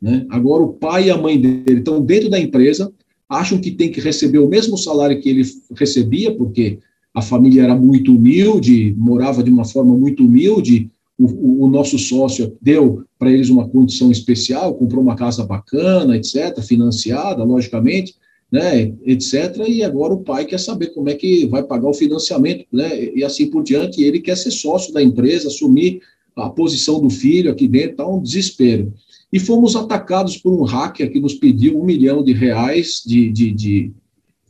[0.00, 0.26] Né?
[0.28, 2.92] Agora, o pai e a mãe dele estão dentro da empresa,
[3.28, 5.42] acham que tem que receber o mesmo salário que ele
[5.74, 6.78] recebia, porque
[7.14, 12.56] a família era muito humilde, morava de uma forma muito humilde, o, o, nosso sócio
[12.60, 18.14] deu para eles uma condição especial, comprou uma casa bacana, etc., financiada, logicamente,
[18.52, 19.64] né, etc.
[19.66, 23.24] E agora o pai quer saber como é que vai pagar o financiamento, né, e
[23.24, 24.02] assim por diante.
[24.02, 26.02] Ele quer ser sócio da empresa, assumir
[26.36, 28.92] a posição do filho aqui dentro, está um desespero.
[29.32, 33.52] E fomos atacados por um hacker que nos pediu um milhão de reais de, de,
[33.52, 33.92] de,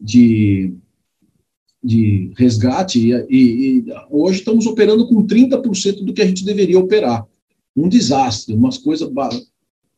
[0.00, 0.74] de,
[1.82, 2.98] de resgate,
[3.30, 7.24] e, e hoje estamos operando com 30% do que a gente deveria operar.
[7.76, 9.08] Um desastre, umas coisas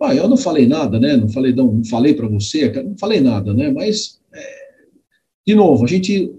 [0.04, 1.16] ah, eu não falei nada, né?
[1.16, 3.70] Não falei, não, não falei para você, não falei nada, né?
[3.70, 4.40] Mas, é,
[5.46, 6.32] de novo, a gente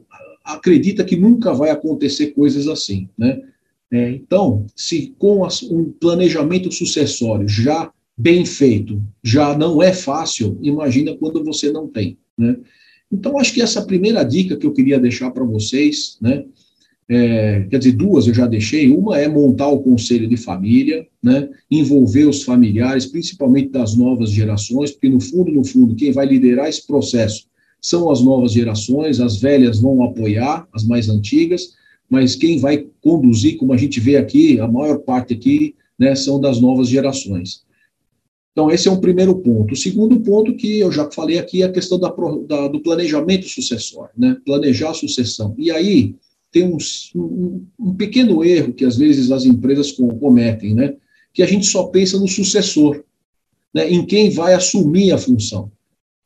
[0.43, 3.41] acredita que nunca vai acontecer coisas assim, né?
[3.91, 10.58] É, então, se com as, um planejamento sucessório já bem feito já não é fácil,
[10.62, 12.58] imagina quando você não tem, né?
[13.12, 16.45] Então, acho que essa primeira dica que eu queria deixar para vocês, né?
[17.08, 18.91] É, quer dizer, duas eu já deixei.
[18.91, 24.91] Uma é montar o conselho de família, né, envolver os familiares, principalmente das novas gerações,
[24.91, 27.46] porque no fundo, no fundo, quem vai liderar esse processo
[27.82, 31.76] são as novas gerações, as velhas vão apoiar as mais antigas,
[32.10, 36.39] mas quem vai conduzir, como a gente vê aqui, a maior parte aqui, né, são
[36.39, 37.63] das novas gerações.
[38.52, 39.74] Então, esse é um primeiro ponto.
[39.74, 42.10] O segundo ponto que eu já falei aqui é a questão da,
[42.48, 44.38] da, do planejamento sucessório, né?
[44.46, 45.54] planejar a sucessão.
[45.58, 46.15] E aí,
[46.56, 46.78] tem um,
[47.78, 50.96] um, pequeno erro que às vezes as empresas cometem, né?
[51.34, 53.04] Que a gente só pensa no sucessor,
[53.74, 53.91] né?
[53.91, 55.70] Em quem vai assumir a função,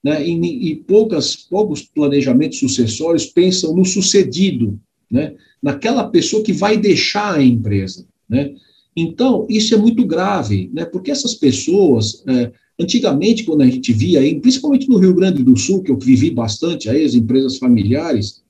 [0.04, 0.24] né?
[0.24, 5.34] E, e poucas, poucos planejamentos sucessórios pensam no sucedido, né?
[5.64, 8.54] Naquela pessoa que vai deixar a empresa, né?
[8.96, 10.86] Então isso é muito grave, né?
[10.86, 15.84] Porque essas pessoas é, Antigamente, quando a gente via, principalmente no Rio Grande do Sul,
[15.84, 18.42] que eu vivi bastante, aí as empresas familiares,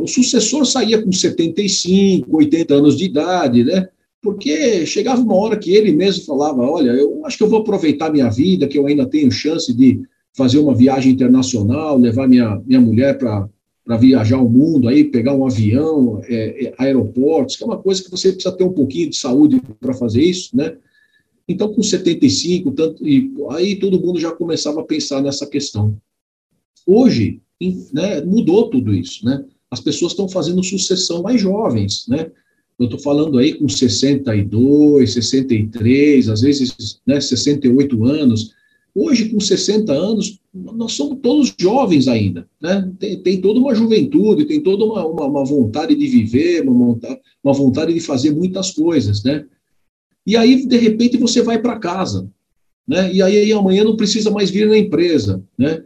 [0.00, 3.88] o sucessor saía com 75, 80 anos de idade, né?
[4.20, 8.12] Porque chegava uma hora que ele mesmo falava: Olha, eu acho que eu vou aproveitar
[8.12, 10.00] minha vida, que eu ainda tenho chance de
[10.34, 13.48] fazer uma viagem internacional, levar minha, minha mulher para
[13.84, 18.02] para viajar o mundo, aí pegar um avião, é, é, aeroportos, que é uma coisa
[18.02, 20.76] que você precisa ter um pouquinho de saúde para fazer isso, né?
[21.48, 25.96] Então, com 75, tanto, e aí todo mundo já começava a pensar nessa questão.
[26.86, 27.40] Hoje,
[27.92, 29.44] né, mudou tudo isso, né?
[29.70, 32.30] As pessoas estão fazendo sucessão mais jovens, né?
[32.78, 38.52] Eu estou falando aí com 62, 63, às vezes né, 68 anos.
[38.94, 42.90] Hoje, com 60 anos, nós somos todos jovens ainda, né?
[42.98, 46.98] Tem, tem toda uma juventude, tem toda uma, uma, uma vontade de viver, uma,
[47.42, 49.46] uma vontade de fazer muitas coisas, né?
[50.26, 52.28] E aí, de repente, você vai para casa,
[52.86, 53.12] né?
[53.12, 55.82] E aí amanhã não precisa mais vir na empresa, né?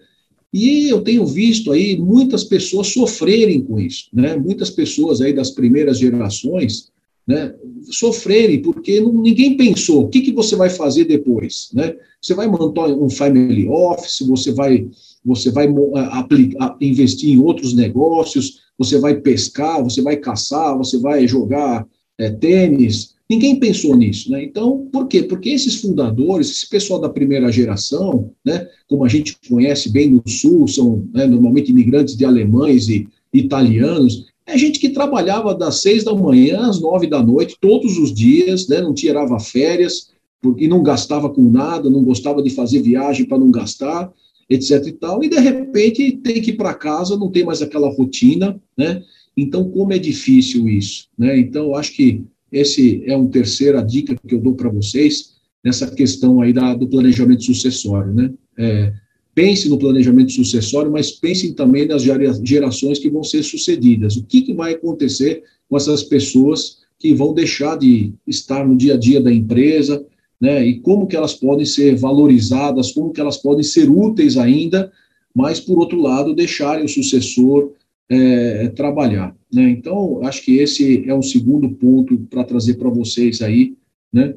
[0.56, 4.36] E eu tenho visto aí muitas pessoas sofrerem com isso, né?
[4.36, 6.88] Muitas pessoas aí das primeiras gerações,
[7.26, 7.54] né?
[7.90, 11.94] Sofrerem porque não, ninguém pensou o que, que você vai fazer depois, né?
[12.22, 14.88] Você vai montar um family office, você vai
[15.22, 15.68] você vai
[16.12, 22.30] aplicar, investir em outros negócios, você vai pescar, você vai caçar, você vai jogar é,
[22.30, 24.44] tênis, Ninguém pensou nisso, né?
[24.44, 25.22] Então, por quê?
[25.22, 30.22] Porque esses fundadores, esse pessoal da primeira geração, né, como a gente conhece bem no
[30.28, 36.04] Sul, são né, normalmente imigrantes de alemães e italianos, é gente que trabalhava das seis
[36.04, 40.10] da manhã às nove da noite, todos os dias, né, não tirava férias,
[40.40, 44.12] porque não gastava com nada, não gostava de fazer viagem para não gastar,
[44.48, 47.92] etc e tal, e de repente tem que ir para casa, não tem mais aquela
[47.92, 49.02] rotina, né?
[49.36, 51.36] Então, como é difícil isso, né?
[51.38, 56.40] Então, acho que esse é uma terceira dica que eu dou para vocês nessa questão
[56.40, 58.32] aí da, do planejamento sucessório, né?
[58.56, 58.92] É,
[59.34, 62.02] pense no planejamento sucessório, mas pensem também nas
[62.42, 64.16] gerações que vão ser sucedidas.
[64.16, 68.94] O que, que vai acontecer com essas pessoas que vão deixar de estar no dia
[68.94, 70.04] a dia da empresa,
[70.40, 70.66] né?
[70.66, 74.92] E como que elas podem ser valorizadas, como que elas podem ser úteis ainda,
[75.34, 77.72] mas por outro lado deixarem o sucessor
[78.08, 79.36] é, trabalhar.
[79.52, 79.70] Né?
[79.70, 83.74] Então, acho que esse é um segundo ponto para trazer para vocês aí.
[84.12, 84.34] Né?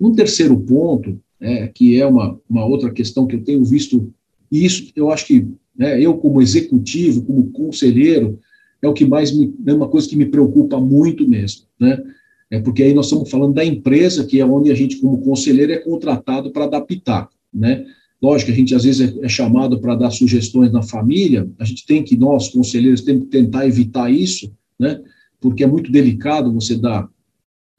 [0.00, 4.12] Um terceiro ponto, é, que é uma, uma outra questão que eu tenho visto,
[4.50, 8.38] e isso eu acho que né, eu, como executivo, como conselheiro,
[8.80, 12.02] é o que mais me, é uma coisa que me preocupa muito mesmo, né?
[12.50, 15.72] É porque aí nós estamos falando da empresa, que é onde a gente, como conselheiro,
[15.72, 17.84] é contratado para adaptar, né?
[18.24, 21.84] Lógico, a gente às vezes é, é chamado para dar sugestões na família, a gente
[21.84, 24.98] tem que, nós, conselheiros, temos que tentar evitar isso, né?
[25.38, 27.06] porque é muito delicado você dar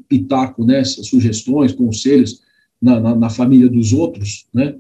[0.08, 2.42] pitaco, né, sugestões, conselhos
[2.80, 4.76] na, na, na família dos outros, né?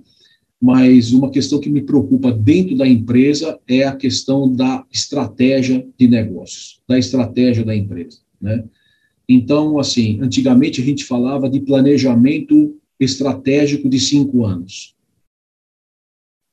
[0.61, 6.07] Mas uma questão que me preocupa dentro da empresa é a questão da estratégia de
[6.07, 8.63] negócios, da estratégia da empresa, né?
[9.27, 14.94] Então, assim, antigamente a gente falava de planejamento estratégico de cinco anos,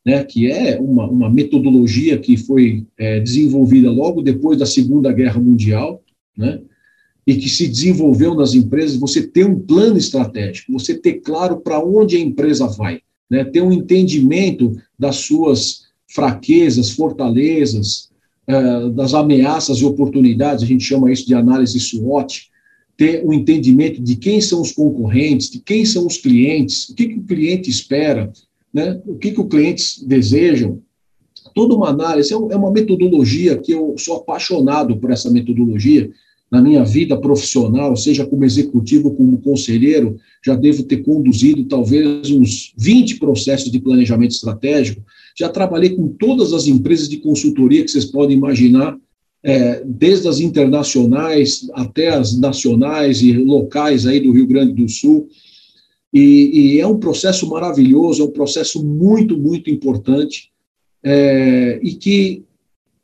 [0.05, 5.41] né, que é uma, uma metodologia que foi é, desenvolvida logo depois da Segunda Guerra
[5.41, 6.03] Mundial,
[6.37, 6.61] né,
[7.27, 11.83] e que se desenvolveu nas empresas, você ter um plano estratégico, você ter claro para
[11.83, 18.11] onde a empresa vai, né, ter um entendimento das suas fraquezas, fortalezas,
[18.47, 22.51] é, das ameaças e oportunidades, a gente chama isso de análise SWOT,
[22.97, 27.09] ter um entendimento de quem são os concorrentes, de quem são os clientes, o que,
[27.09, 28.33] que o cliente espera,
[28.72, 29.00] né?
[29.06, 30.80] o que, que os clientes desejam.
[31.54, 36.11] Toda uma análise, é, é uma metodologia que eu sou apaixonado por essa metodologia,
[36.52, 42.74] na minha vida profissional, seja como executivo, como conselheiro, já devo ter conduzido talvez uns
[42.76, 45.02] 20 processos de planejamento estratégico.
[45.35, 48.94] Já trabalhei com todas as empresas de consultoria que vocês podem imaginar,
[49.42, 55.28] é, desde as internacionais até as nacionais e locais aí do Rio Grande do Sul.
[56.12, 60.51] E, e é um processo maravilhoso, é um processo muito, muito importante
[61.03, 62.44] é, e que,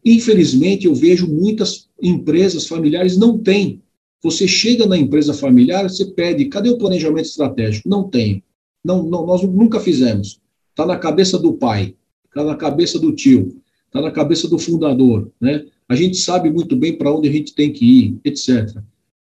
[0.05, 3.83] infelizmente, eu vejo muitas empresas familiares não têm.
[4.23, 7.89] Você chega na empresa familiar, você pede, cadê o planejamento estratégico?
[7.89, 8.43] Não tem.
[8.85, 10.41] Não, não, nós nunca fizemos.
[10.71, 11.95] Está na cabeça do pai,
[12.27, 15.65] está na cabeça do tio, está na cabeça do fundador, né?
[15.89, 18.77] a gente sabe muito bem para onde a gente tem que ir, etc.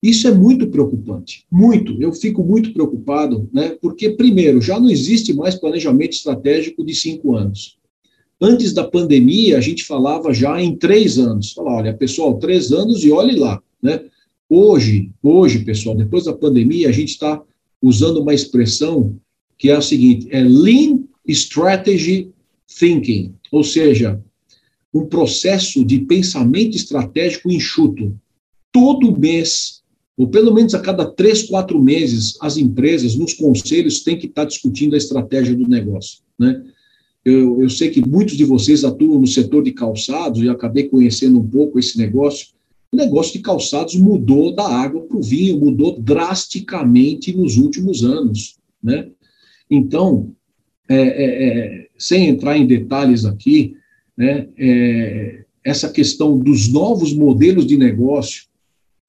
[0.02, 2.02] Isso é muito preocupante, muito.
[2.02, 3.78] Eu fico muito preocupado, né?
[3.80, 7.78] Porque, primeiro, já não existe mais planejamento estratégico de cinco anos.
[8.42, 11.52] Antes da pandemia, a gente falava já em três anos.
[11.54, 14.04] Falar, olha, pessoal, três anos e olhe lá, né?
[14.50, 17.42] Hoje, hoje, pessoal, depois da pandemia, a gente está
[17.80, 19.16] usando uma expressão
[19.58, 22.32] que é a seguinte: é Lean Strategy
[22.68, 24.20] Thinking, ou seja,
[24.92, 28.18] um processo de pensamento estratégico enxuto.
[28.72, 29.81] Todo mês,
[30.22, 34.46] ou pelo menos a cada três, quatro meses, as empresas, nos conselhos, têm que estar
[34.46, 36.20] discutindo a estratégia do negócio.
[36.38, 36.64] Né?
[37.26, 41.40] Eu, eu sei que muitos de vocês atuam no setor de calçados, e acabei conhecendo
[41.40, 42.50] um pouco esse negócio.
[42.92, 48.58] O negócio de calçados mudou da água para o vinho, mudou drasticamente nos últimos anos.
[48.84, 49.08] Né?
[49.72, 50.34] Então,
[50.88, 53.76] é, é, é, sem entrar em detalhes aqui,
[54.16, 58.51] né, é, essa questão dos novos modelos de negócio,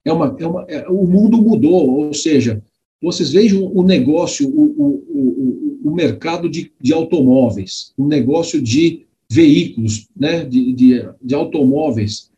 [0.05, 2.62] é uma, é uma, é, o mundo mudou, ou seja,
[3.01, 9.07] vocês vejam o negócio, o, o, o, o mercado de, de automóveis, o negócio de
[9.31, 12.31] veículos, né, de, de, de automóveis,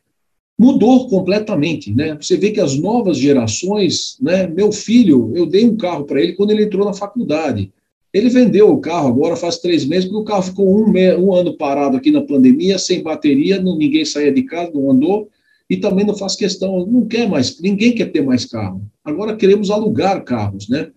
[0.59, 2.17] mudou completamente, né?
[2.21, 4.47] Você vê que as novas gerações, né?
[4.47, 7.73] Meu filho, eu dei um carro para ele quando ele entrou na faculdade.
[8.13, 11.57] Ele vendeu o carro agora faz três meses, porque o carro ficou um, um ano
[11.57, 15.29] parado aqui na pandemia, sem bateria, não, ninguém saía de casa, não andou,
[15.75, 18.83] e também não faz questão, não quer mais, ninguém quer ter mais carro.
[19.05, 20.91] Agora queremos alugar carros, né?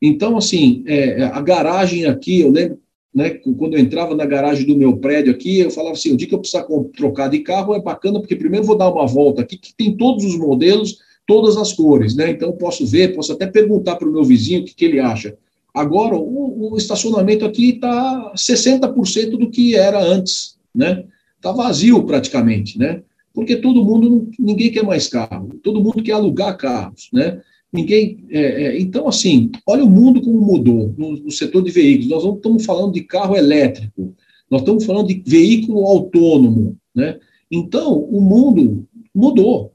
[0.00, 2.78] Então, assim, é, é a garagem aqui, eu lembro,
[3.14, 6.26] né, quando eu entrava na garagem do meu prédio aqui, eu falava assim, o dia
[6.26, 9.56] que eu precisar trocar de carro é bacana, porque primeiro vou dar uma volta aqui,
[9.56, 12.30] que tem todos os modelos, todas as cores, né?
[12.30, 15.36] Então, posso ver, posso até perguntar para o meu vizinho o que, que ele acha.
[15.72, 21.04] Agora, o, o estacionamento aqui está 60% do que era antes, né?
[21.36, 23.02] Está vazio praticamente, né?
[23.34, 27.42] Porque todo mundo, ninguém quer mais carro, todo mundo quer alugar carros, né?
[27.72, 32.08] Ninguém, é, é, então, assim, olha o mundo como mudou no, no setor de veículos.
[32.08, 34.14] Nós não estamos falando de carro elétrico,
[34.48, 37.18] nós estamos falando de veículo autônomo, né?
[37.50, 39.72] Então, o mundo mudou.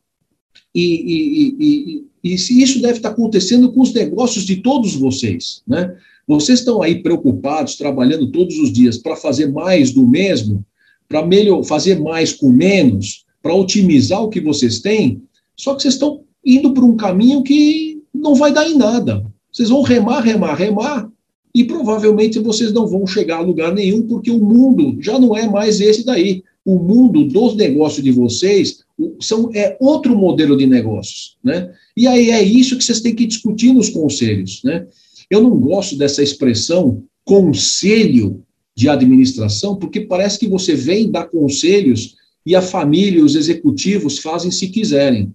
[0.73, 5.97] E, e, e, e isso deve estar acontecendo com os negócios de todos vocês, né?
[6.25, 10.63] Vocês estão aí preocupados, trabalhando todos os dias para fazer mais do mesmo,
[11.07, 15.21] para melhor, fazer mais com menos, para otimizar o que vocês têm,
[15.56, 19.25] só que vocês estão indo por um caminho que não vai dar em nada.
[19.52, 21.10] Vocês vão remar, remar, remar,
[21.54, 25.50] e provavelmente vocês não vão chegar a lugar nenhum, porque o mundo já não é
[25.50, 26.44] mais esse daí.
[26.63, 28.83] O mundo dos negócios de vocês
[29.19, 31.71] são, é outro modelo de negócios, né?
[31.98, 34.85] E aí é isso que vocês têm que discutir nos conselhos, né?
[35.29, 38.44] Eu não gosto dessa expressão conselho
[38.75, 42.15] de administração, porque parece que você vem dar conselhos
[42.50, 45.31] e a família, os executivos fazem se quiserem.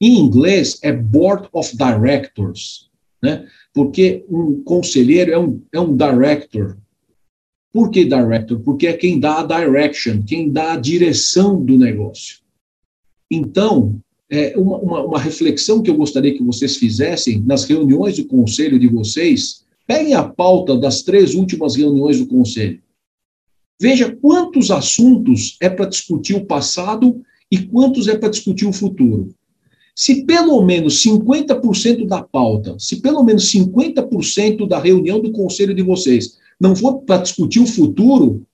[0.00, 2.90] Em inglês é Board of Directors,
[3.22, 3.46] né?
[3.72, 6.76] Porque um conselheiro é um, é um director.
[7.72, 8.58] Por que director?
[8.58, 12.38] Porque é quem dá a direction, quem dá a direção do negócio.
[13.30, 18.24] Então, é, uma, uma, uma reflexão que eu gostaria que vocês fizessem nas reuniões do
[18.24, 19.64] conselho de vocês.
[19.86, 22.81] Peguem a pauta das três últimas reuniões do conselho.
[23.80, 29.34] Veja quantos assuntos é para discutir o passado e quantos é para discutir o futuro.
[29.94, 35.82] Se pelo menos 50% da pauta, se pelo menos 50% da reunião do conselho de
[35.82, 38.46] vocês não for para discutir o futuro,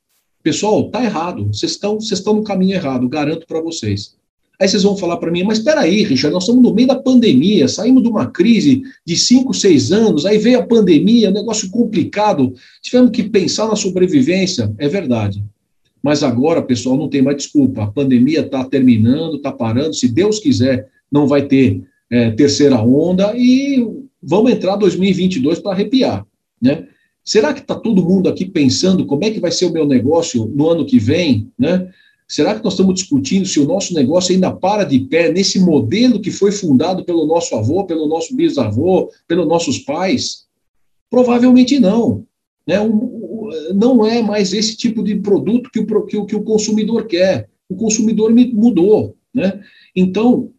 [0.43, 1.47] pessoal, está errado.
[1.49, 4.18] Vocês estão, vocês estão no caminho errado, garanto para vocês.
[4.61, 6.97] Aí vocês vão falar para mim, mas espera aí, Richard, nós estamos no meio da
[6.97, 12.53] pandemia, saímos de uma crise de 5, 6 anos, aí veio a pandemia, negócio complicado,
[12.83, 14.75] tivemos que pensar na sobrevivência.
[14.77, 15.45] É verdade.
[16.03, 17.85] Mas agora, pessoal, não tem mais desculpa.
[17.85, 19.95] A pandemia está terminando, está parando.
[19.95, 23.87] Se Deus quiser, não vai ter é, terceira onda e
[24.23, 26.27] vamos entrar 2022 para arrepiar,
[26.61, 26.87] né?
[27.25, 30.51] Será que está todo mundo aqui pensando como é que vai ser o meu negócio
[30.55, 31.89] no ano que vem, né?
[32.29, 36.21] Será que nós estamos discutindo se o nosso negócio ainda para de pé nesse modelo
[36.21, 40.45] que foi fundado pelo nosso avô, pelo nosso bisavô, pelos nossos pais?
[41.09, 42.27] Provavelmente não.
[42.67, 42.77] Né?
[43.75, 47.49] Não é mais esse tipo de produto que o, que o, que o consumidor quer.
[47.67, 49.17] O consumidor mudou.
[49.35, 49.61] Né?
[49.97, 50.51] Então,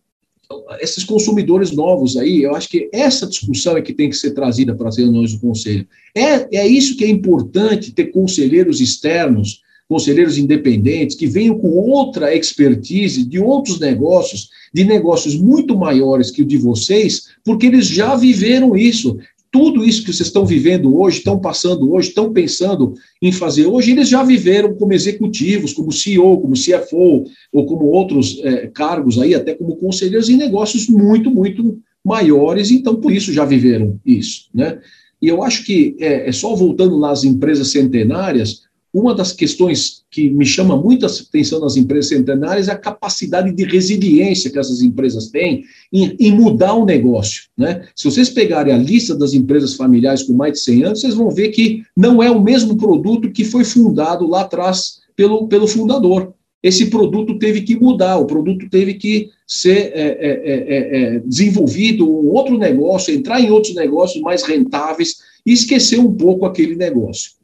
[0.80, 4.74] esses consumidores novos aí, eu acho que essa discussão é que tem que ser trazida
[4.74, 5.88] para as reuniões do conselho.
[6.16, 12.34] É, é isso que é importante ter conselheiros externos, conselheiros independentes, que venham com outra
[12.36, 18.16] expertise de outros negócios, de negócios muito maiores que o de vocês, porque eles já
[18.16, 19.18] viveram isso
[19.52, 23.92] tudo isso que vocês estão vivendo hoje, estão passando hoje, estão pensando em fazer hoje,
[23.92, 29.34] eles já viveram como executivos, como CEO, como CFO, ou como outros é, cargos aí,
[29.34, 34.78] até como conselheiros em negócios muito, muito maiores, então por isso já viveram isso, né?
[35.22, 38.62] E eu acho que é, é só voltando nas empresas centenárias,
[38.94, 43.64] uma das questões que me chama muita atenção nas empresas centenárias é a capacidade de
[43.64, 45.64] resiliência que essas empresas têm
[45.94, 47.44] em, em, mudar o negócio.
[47.56, 47.88] Né?
[47.96, 51.30] Se vocês pegarem a lista das empresas familiares com mais de 100 anos, vocês vão
[51.30, 56.34] ver que não é o mesmo produto que foi fundado lá atrás pelo, pelo fundador.
[56.62, 62.10] Esse produto teve que mudar, o produto teve que ser é, é, é, é desenvolvido,
[62.10, 67.39] um outro negócio, entrar em outros negócios mais rentáveis e esquecer um pouco aquele negócio.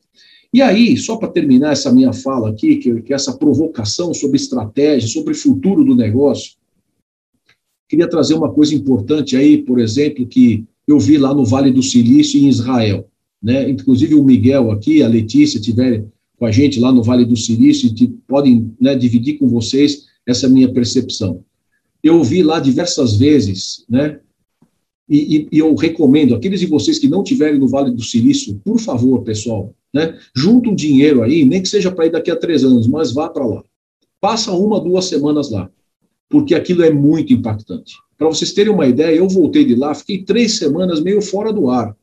[0.55, 5.09] E aí, só para terminar essa minha fala aqui, que, que essa provocação sobre estratégia,
[5.09, 6.53] sobre futuro do negócio,
[7.89, 11.83] queria trazer uma coisa importante aí, por exemplo, que eu vi lá no Vale do
[11.83, 13.05] Silício, em Israel.
[13.43, 13.69] Né?
[13.69, 17.93] Inclusive o Miguel aqui, a Letícia, tiverem com a gente lá no Vale do Silício
[17.93, 21.43] e podem né, dividir com vocês essa minha percepção.
[22.01, 24.21] Eu vi lá diversas vezes, né,
[25.09, 28.59] e, e, e, eu recomendo, aqueles de vocês que não tiverem no Vale do Silício,
[28.63, 32.35] por favor, pessoal, né, junta um dinheiro aí, nem que seja para ir daqui a
[32.35, 33.63] três anos, mas vá para lá.
[34.19, 35.69] Passa uma, duas semanas lá,
[36.29, 37.93] porque aquilo é muito impactante.
[38.17, 41.69] Para vocês terem uma ideia, eu voltei de lá, fiquei três semanas meio fora do
[41.69, 41.95] ar.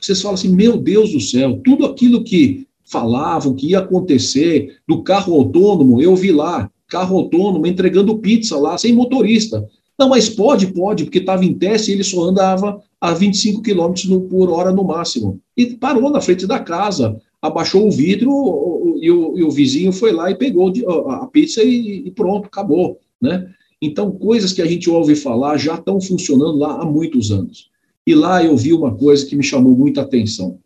[0.00, 5.02] Vocês falam assim, meu Deus do céu, tudo aquilo que falavam que ia acontecer do
[5.02, 9.68] carro autônomo, eu vi lá, carro autônomo entregando pizza lá, sem motorista.
[9.98, 13.92] Não, mas pode, pode, porque estava em teste e ele só andava a 25 km
[14.28, 15.40] por hora no máximo.
[15.56, 20.12] E parou na frente da casa, abaixou o vidro e o, e o vizinho foi
[20.12, 20.72] lá e pegou
[21.08, 23.00] a pizza e, e pronto, acabou.
[23.20, 23.52] Né?
[23.82, 27.68] Então, coisas que a gente ouve falar já estão funcionando lá há muitos anos.
[28.06, 30.60] E lá eu vi uma coisa que me chamou muita atenção.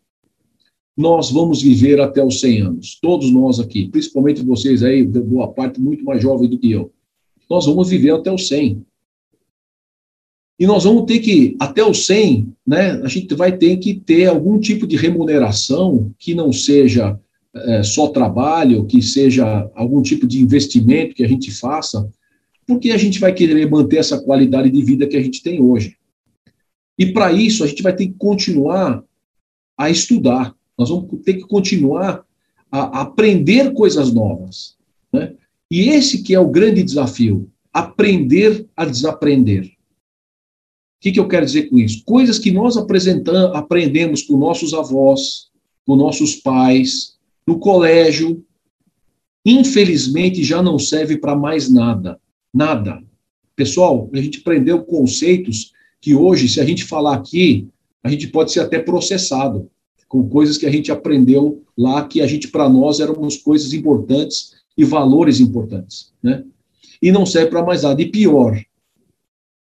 [0.95, 5.79] Nós vamos viver até os 100 anos, todos nós aqui, principalmente vocês aí, boa parte
[5.79, 6.91] muito mais jovem do que eu.
[7.49, 8.83] Nós vamos viver até os 100.
[10.59, 14.25] E nós vamos ter que, até o 100, né, a gente vai ter que ter
[14.25, 17.19] algum tipo de remuneração que não seja
[17.53, 22.09] é, só trabalho, que seja algum tipo de investimento que a gente faça,
[22.65, 25.95] porque a gente vai querer manter essa qualidade de vida que a gente tem hoje.
[26.97, 29.03] E para isso, a gente vai ter que continuar
[29.77, 32.25] a estudar, nós vamos ter que continuar
[32.71, 34.75] a, aprender coisas novas.
[35.13, 35.33] Né?
[35.69, 39.76] E esse que é o grande desafio, aprender a desaprender.
[40.97, 42.03] O que, que eu quero dizer com isso?
[42.03, 45.47] Coisas que nós aprendemos com nossos avós,
[45.85, 48.43] com nossos pais, no colégio,
[49.45, 52.19] infelizmente já não serve para mais nada.
[52.53, 53.01] Nada.
[53.55, 55.71] Pessoal, a gente aprendeu conceitos
[56.01, 57.67] que hoje, se a gente falar aqui,
[58.03, 59.69] a gente pode ser até processado
[60.07, 64.53] com coisas que a gente aprendeu lá, que a gente, para nós, éramos coisas importantes
[64.77, 66.43] e valores importantes, né?
[67.01, 68.01] E não serve para mais nada.
[68.01, 68.59] E pior,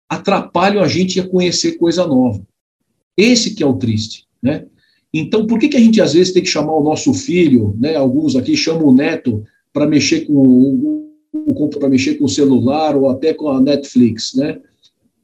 [0.09, 2.41] atrapalham a gente a conhecer coisa nova.
[3.17, 4.65] Esse que é o triste, né?
[5.13, 7.95] Então, por que, que a gente às vezes tem que chamar o nosso filho, né?
[7.95, 11.05] Alguns aqui chamam o neto para mexer com o
[11.79, 14.59] para mexer com o celular ou até com a Netflix, né?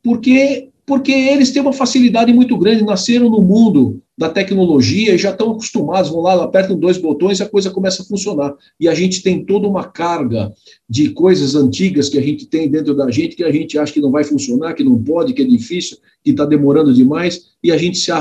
[0.04, 5.32] Porque porque eles têm uma facilidade muito grande, nasceram no mundo da tecnologia e já
[5.32, 8.54] estão acostumados, vão lá, apertam dois botões e a coisa começa a funcionar.
[8.80, 10.54] E a gente tem toda uma carga
[10.88, 14.00] de coisas antigas que a gente tem dentro da gente, que a gente acha que
[14.00, 17.78] não vai funcionar, que não pode, que é difícil, que está demorando demais, e a
[17.78, 18.12] gente se,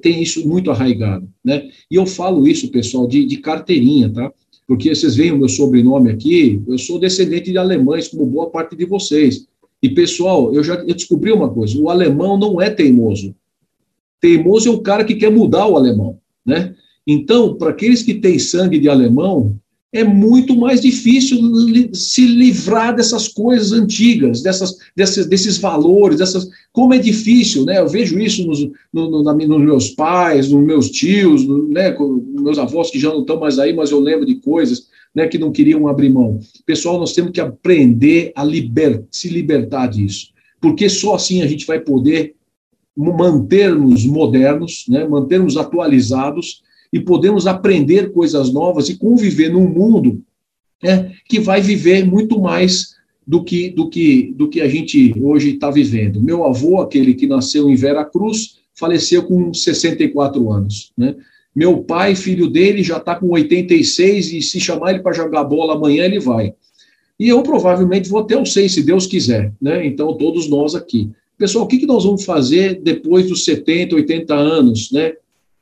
[0.00, 1.28] tem isso muito arraigado.
[1.44, 1.68] Né?
[1.90, 4.32] E eu falo isso, pessoal, de, de carteirinha, tá?
[4.66, 8.74] Porque vocês veem o meu sobrenome aqui, eu sou descendente de alemães, como boa parte
[8.74, 9.46] de vocês.
[9.82, 13.34] E, pessoal, eu já eu descobri uma coisa: o alemão não é teimoso.
[14.20, 16.18] Teimoso é o cara que quer mudar o alemão.
[16.44, 16.74] Né?
[17.06, 19.58] Então, para aqueles que têm sangue de alemão,
[19.92, 21.38] é muito mais difícil
[21.92, 26.48] se livrar dessas coisas antigas, dessas, desses, desses valores, dessas.
[26.72, 27.80] Como é difícil, né?
[27.80, 28.60] Eu vejo isso nos,
[28.92, 31.96] no, no, na, nos meus pais, nos meus tios, no, né?
[31.98, 35.38] Meus avós que já não estão mais aí, mas eu lembro de coisas né, que
[35.38, 36.38] não queriam abrir mão.
[36.64, 40.28] Pessoal, nós temos que aprender a liber, se libertar disso,
[40.60, 42.36] porque só assim a gente vai poder
[43.00, 50.22] mantermos modernos, né, mantermos atualizados e podemos aprender coisas novas e conviver num mundo
[50.82, 52.94] né, que vai viver muito mais
[53.26, 56.20] do que do que do que a gente hoje está vivendo.
[56.20, 61.14] Meu avô, aquele que nasceu em Vera Cruz, faleceu com 64 anos, né?
[61.54, 65.74] Meu pai, filho dele, já está com 86 e se chamar ele para jogar bola
[65.74, 66.54] amanhã, ele vai.
[67.18, 69.84] E eu provavelmente vou até os seis, se Deus quiser, né?
[69.84, 71.10] Então, todos nós aqui.
[71.40, 75.14] Pessoal, o que, que nós vamos fazer depois dos 70, 80 anos, né?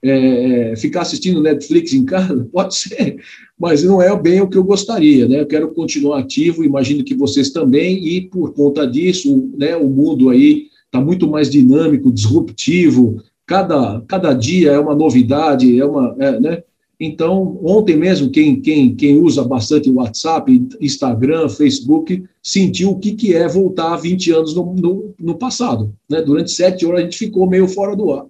[0.02, 2.44] É, é, ficar assistindo Netflix em casa?
[2.52, 3.20] Pode ser,
[3.56, 5.40] mas não é bem o que eu gostaria, né?
[5.40, 10.30] Eu quero continuar ativo, imagino que vocês também, e por conta disso, né, o mundo
[10.30, 16.40] aí está muito mais dinâmico, disruptivo, cada, cada dia é uma novidade, é uma, é,
[16.40, 16.62] né?
[17.00, 23.34] Então, ontem mesmo, quem, quem, quem usa bastante WhatsApp, Instagram, Facebook, sentiu o que, que
[23.34, 25.94] é voltar 20 anos no, no, no passado.
[26.10, 26.20] Né?
[26.20, 28.26] Durante sete horas a gente ficou meio fora do ar.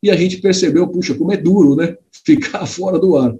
[0.00, 1.96] E a gente percebeu, puxa, como é duro, né?
[2.24, 3.34] Ficar fora do ar.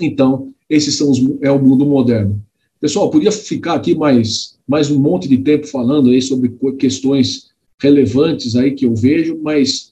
[0.00, 0.98] Então, os,
[1.42, 2.42] é o mundo moderno.
[2.80, 8.56] Pessoal, podia ficar aqui mais, mais um monte de tempo falando aí sobre questões relevantes
[8.56, 9.91] aí que eu vejo, mas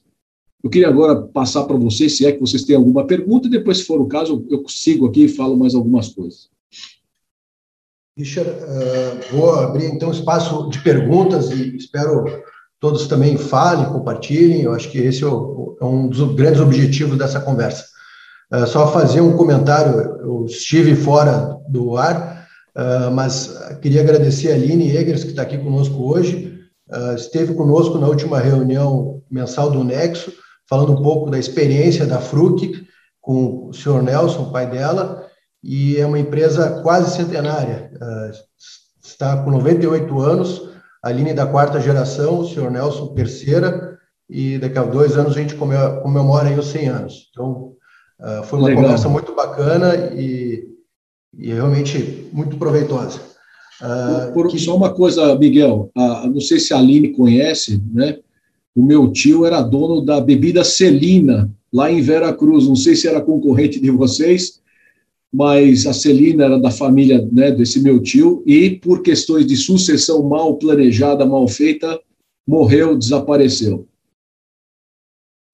[0.63, 3.79] eu queria agora passar para vocês, se é que vocês têm alguma pergunta, e depois,
[3.79, 6.49] se for o caso, eu sigo aqui e falo mais algumas coisas.
[8.17, 12.25] Richard, uh, vou abrir então espaço de perguntas e espero
[12.79, 14.63] todos também falem, compartilhem.
[14.63, 17.85] Eu acho que esse é, é um dos grandes objetivos dessa conversa.
[18.53, 24.55] Uh, só fazer um comentário, eu estive fora do ar, uh, mas queria agradecer a
[24.55, 26.49] Aline Egers, que está aqui conosco hoje,
[27.15, 30.33] esteve conosco na última reunião mensal do Nexo,
[30.71, 32.87] falando um pouco da experiência da Fruc
[33.19, 35.27] com o senhor Nelson, pai dela,
[35.61, 38.31] e é uma empresa quase centenária, uh,
[39.03, 40.69] está com 98 anos,
[41.03, 43.99] a Aline da quarta geração, o senhor Nelson terceira,
[44.29, 47.29] e daqui a dois anos a gente comemora aí os 100 anos.
[47.31, 47.73] Então,
[48.21, 48.83] uh, foi uma Legal.
[48.83, 50.69] conversa muito bacana e,
[51.37, 53.19] e realmente muito proveitosa.
[53.81, 54.57] Uh, Por, que...
[54.57, 55.91] Só uma coisa, Miguel,
[56.33, 58.19] não sei se a Aline conhece, né?
[58.75, 62.67] O meu tio era dono da bebida Celina, lá em Vera Cruz.
[62.67, 64.61] Não sei se era concorrente de vocês,
[65.31, 70.23] mas a Celina era da família né, desse meu tio, e por questões de sucessão
[70.23, 71.99] mal planejada, mal feita,
[72.47, 73.87] morreu, desapareceu.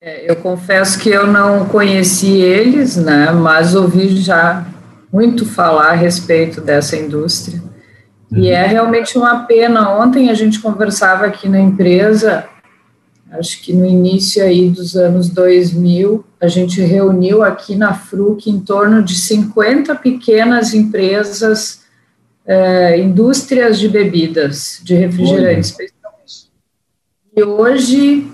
[0.01, 4.65] É, eu confesso que eu não conheci eles, né, mas ouvi já
[5.11, 7.61] muito falar a respeito dessa indústria.
[8.31, 8.39] Uhum.
[8.39, 9.97] E é realmente uma pena.
[9.97, 12.47] Ontem a gente conversava aqui na empresa
[13.31, 18.59] acho que no início aí dos anos 2000, a gente reuniu aqui na FRUC em
[18.59, 21.85] torno de 50 pequenas empresas,
[22.45, 25.75] é, indústrias de bebidas, de refrigerantes.
[27.35, 28.27] E hoje,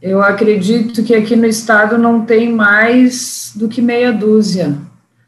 [0.00, 4.76] eu acredito que aqui no estado não tem mais do que meia dúzia.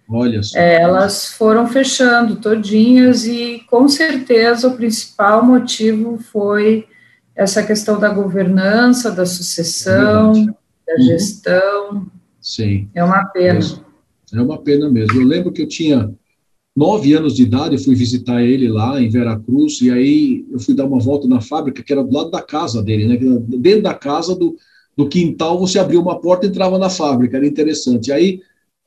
[0.08, 0.58] Olha só.
[0.58, 6.86] É, elas foram fechando todinhas e, com certeza, o principal motivo foi
[7.36, 11.06] essa questão da governança, da sucessão, é da uhum.
[11.06, 12.06] gestão.
[12.40, 12.88] Sim.
[12.94, 13.60] É uma pena.
[14.32, 15.20] É, é uma pena mesmo.
[15.20, 16.10] Eu lembro que eu tinha
[16.74, 20.74] nove anos de idade, eu fui visitar ele lá em Veracruz, e aí eu fui
[20.74, 23.16] dar uma volta na fábrica, que era do lado da casa dele, né?
[23.58, 24.56] Dentro da casa do,
[24.96, 28.08] do quintal, você abria uma porta e entrava na fábrica, era interessante.
[28.08, 28.40] E aí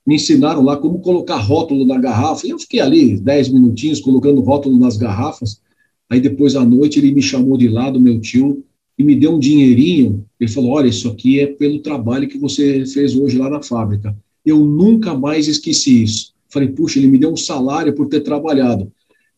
[0.05, 4.41] me ensinaram lá como colocar rótulo na garrafa, e eu fiquei ali dez minutinhos colocando
[4.41, 5.61] rótulo nas garrafas,
[6.09, 8.63] Aí depois à noite ele me chamou de lado, meu tio,
[8.97, 10.25] e me deu um dinheirinho.
[10.39, 14.15] Ele falou: Olha, isso aqui é pelo trabalho que você fez hoje lá na fábrica.
[14.45, 16.33] Eu nunca mais esqueci isso.
[16.49, 18.91] Falei: Puxa, ele me deu um salário por ter trabalhado.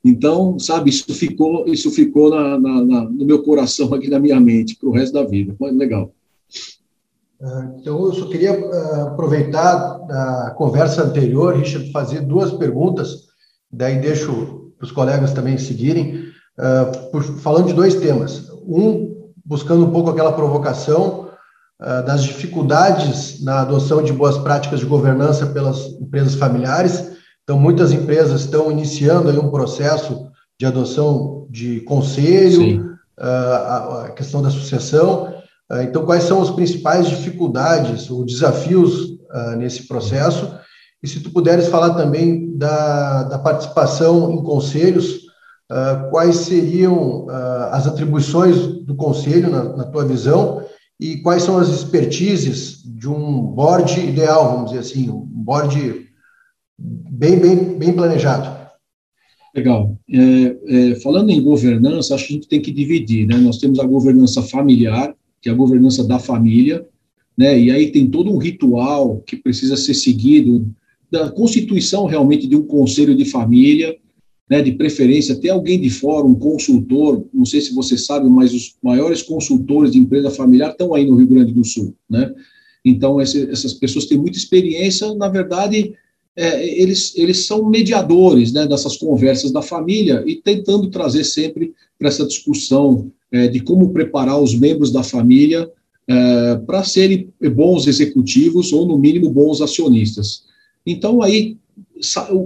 [0.03, 4.39] Então, sabe, isso ficou, isso ficou na, na, na, no meu coração aqui na minha
[4.39, 5.53] mente para o resto da vida.
[5.59, 6.11] Foi legal.
[7.39, 9.75] Ah, então, eu só queria ah, aproveitar
[10.09, 13.27] a conversa anterior, Richard, fazer duas perguntas,
[13.71, 16.91] daí deixo os colegas também seguirem, ah,
[17.39, 18.49] falando de dois temas.
[18.67, 21.29] Um, buscando um pouco aquela provocação
[22.05, 27.11] das dificuldades na adoção de boas práticas de governança pelas empresas familiares,
[27.43, 30.29] então, muitas empresas estão iniciando aí um processo
[30.59, 35.33] de adoção de conselho, uh, a, questão da sucessão.
[35.69, 40.55] Uh, então, quais são as principais dificuldades ou desafios uh, nesse processo?
[41.03, 45.21] E se tu puderes falar também da, da participação em conselhos,
[46.09, 47.27] quais seriam
[47.71, 50.63] as atribuições do conselho, na, na tua visão,
[50.99, 56.07] e quais são as expertises de um board ideal, vamos dizer assim, um board
[56.77, 58.61] bem, bem, bem planejado.
[59.55, 59.97] Legal.
[60.09, 63.37] É, é, falando em governança, acho que a gente tem que dividir, né?
[63.37, 66.85] Nós temos a governança familiar, que é a governança da família,
[67.37, 67.59] né?
[67.59, 70.67] E aí tem todo um ritual que precisa ser seguido
[71.09, 73.97] da constituição realmente de um conselho de família,
[74.51, 74.61] né?
[74.61, 77.25] De preferência ter alguém de fora, um consultor.
[77.33, 81.15] Não sei se você sabe, mas os maiores consultores de empresa familiar estão aí no
[81.15, 82.33] Rio Grande do Sul, né?
[82.83, 85.93] Então esse, essas pessoas têm muita experiência, na verdade
[86.35, 92.09] é, eles, eles são mediadores né, dessas conversas da família e tentando trazer sempre para
[92.09, 95.69] essa discussão é, de como preparar os membros da família
[96.07, 100.43] é, para serem bons executivos ou, no mínimo, bons acionistas.
[100.85, 101.57] Então, aí,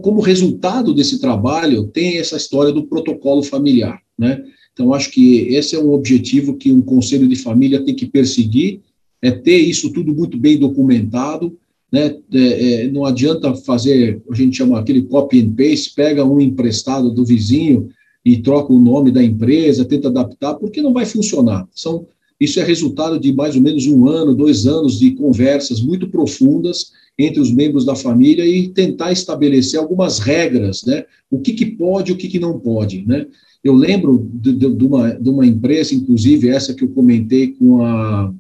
[0.01, 3.99] como resultado desse trabalho, tem essa história do protocolo familiar.
[4.18, 4.43] Né?
[4.74, 8.82] Então, acho que esse é um objetivo que um conselho de família tem que perseguir,
[9.22, 11.58] é ter isso tudo muito bem documentado,
[11.91, 12.18] né?
[12.34, 17.10] É, é, não adianta fazer, a gente chama aquele copy and paste, pega um emprestado
[17.10, 17.89] do vizinho
[18.24, 21.68] e troca o nome da empresa, tenta adaptar, porque não vai funcionar.
[21.74, 22.06] São,
[22.40, 26.92] isso é resultado de mais ou menos um ano, dois anos de conversas muito profundas
[27.18, 31.06] entre os membros da família e tentar estabelecer algumas regras, né?
[31.32, 33.26] O que, que pode, o que, que não pode, né?
[33.64, 37.82] Eu lembro de, de, de, uma, de uma empresa, inclusive essa que eu comentei com
[37.82, 38.34] a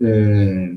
[0.00, 0.72] é,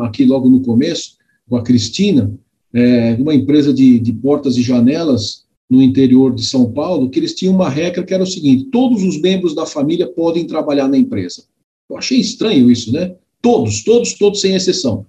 [0.00, 1.16] aqui logo no começo,
[1.48, 2.32] com a Cristina,
[2.72, 7.34] é, uma empresa de, de portas e janelas no interior de São Paulo, que eles
[7.34, 10.98] tinham uma regra que era o seguinte: todos os membros da família podem trabalhar na
[10.98, 11.44] empresa.
[11.88, 13.16] Eu achei estranho isso, né?
[13.40, 15.06] Todos, todos, todos, sem exceção.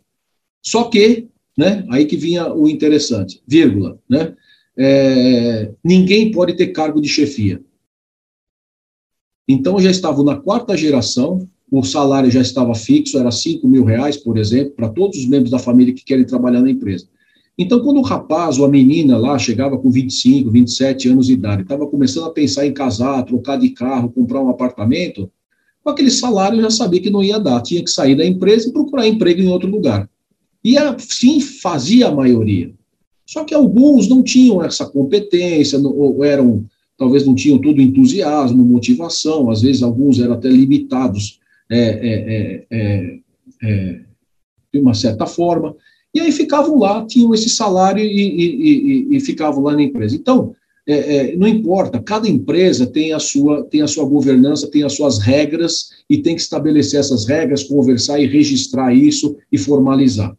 [0.62, 4.34] Só que, né, aí que vinha o interessante, vírgula, né?
[4.78, 7.62] É, ninguém pode ter cargo de chefia.
[9.46, 14.16] Então, já estavam na quarta geração, o salário já estava fixo, era 5 mil reais,
[14.16, 17.10] por exemplo, para todos os membros da família que querem trabalhar na empresa.
[17.58, 21.62] Então, quando o rapaz ou a menina lá chegava com 25, 27 anos de idade,
[21.62, 25.32] estava começando a pensar em casar, trocar de carro, comprar um apartamento,
[25.84, 28.74] com aquele salário já sabia que não ia dar, tinha que sair da empresa e
[28.74, 30.10] procurar emprego em outro lugar.
[30.64, 32.74] E assim fazia a maioria.
[33.26, 36.66] Só que alguns não tinham essa competência, ou eram,
[36.98, 41.40] talvez não tinham todo entusiasmo, motivação, às vezes alguns eram até limitados
[41.70, 43.20] é é, é, é,
[43.64, 44.00] é,
[44.74, 45.76] de uma certa forma,
[46.14, 50.16] e aí ficavam lá, tinham esse salário e, e, e, e ficavam lá na empresa.
[50.16, 50.56] Então,
[51.38, 55.92] não importa, cada empresa tem a, sua, tem a sua governança, tem as suas regras,
[56.10, 60.36] e tem que estabelecer essas regras, conversar e registrar isso e formalizar.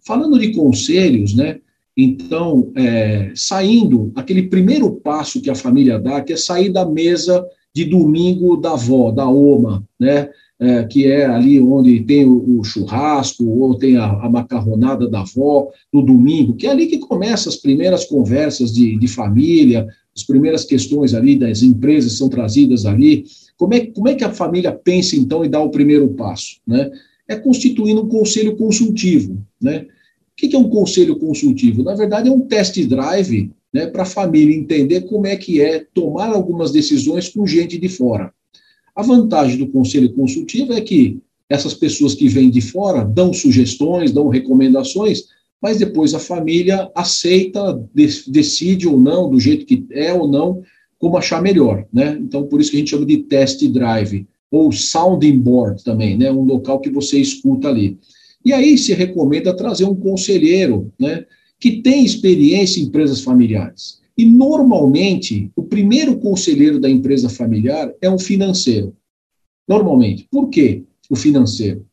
[0.00, 1.58] Falando de conselhos, né?
[1.96, 7.44] Então, é, saindo, aquele primeiro passo que a família dá, que é sair da mesa
[7.74, 10.30] de domingo da avó, da oma, né?
[10.60, 15.20] É, que é ali onde tem o, o churrasco ou tem a, a, macarronada da
[15.20, 20.22] avó no domingo, que é ali que começam as primeiras conversas de, de família, as
[20.22, 23.24] primeiras questões ali das empresas são trazidas ali.
[23.56, 26.56] Como é, como é que a família pensa, então, em dar o primeiro passo?
[26.66, 26.90] Né?
[27.26, 29.42] É constituindo um conselho consultivo.
[29.60, 29.86] Né?
[29.86, 31.82] O que é um conselho consultivo?
[31.82, 35.86] Na verdade, é um test drive né, para a família entender como é que é
[35.94, 38.30] tomar algumas decisões com gente de fora.
[39.00, 44.12] A vantagem do conselho consultivo é que essas pessoas que vêm de fora dão sugestões,
[44.12, 45.22] dão recomendações,
[45.60, 50.62] mas depois a família aceita, decide ou não, do jeito que é ou não,
[50.98, 52.18] como achar melhor, né?
[52.20, 56.30] Então, por isso que a gente chama de test drive, ou sounding board também, né?
[56.30, 57.98] Um local que você escuta ali.
[58.44, 61.24] E aí se recomenda trazer um conselheiro, né?
[61.58, 63.98] Que tem experiência em empresas familiares.
[64.20, 68.94] E, normalmente, o primeiro conselheiro da empresa familiar é um financeiro.
[69.66, 70.28] Normalmente.
[70.30, 71.86] Por quê o financeiro?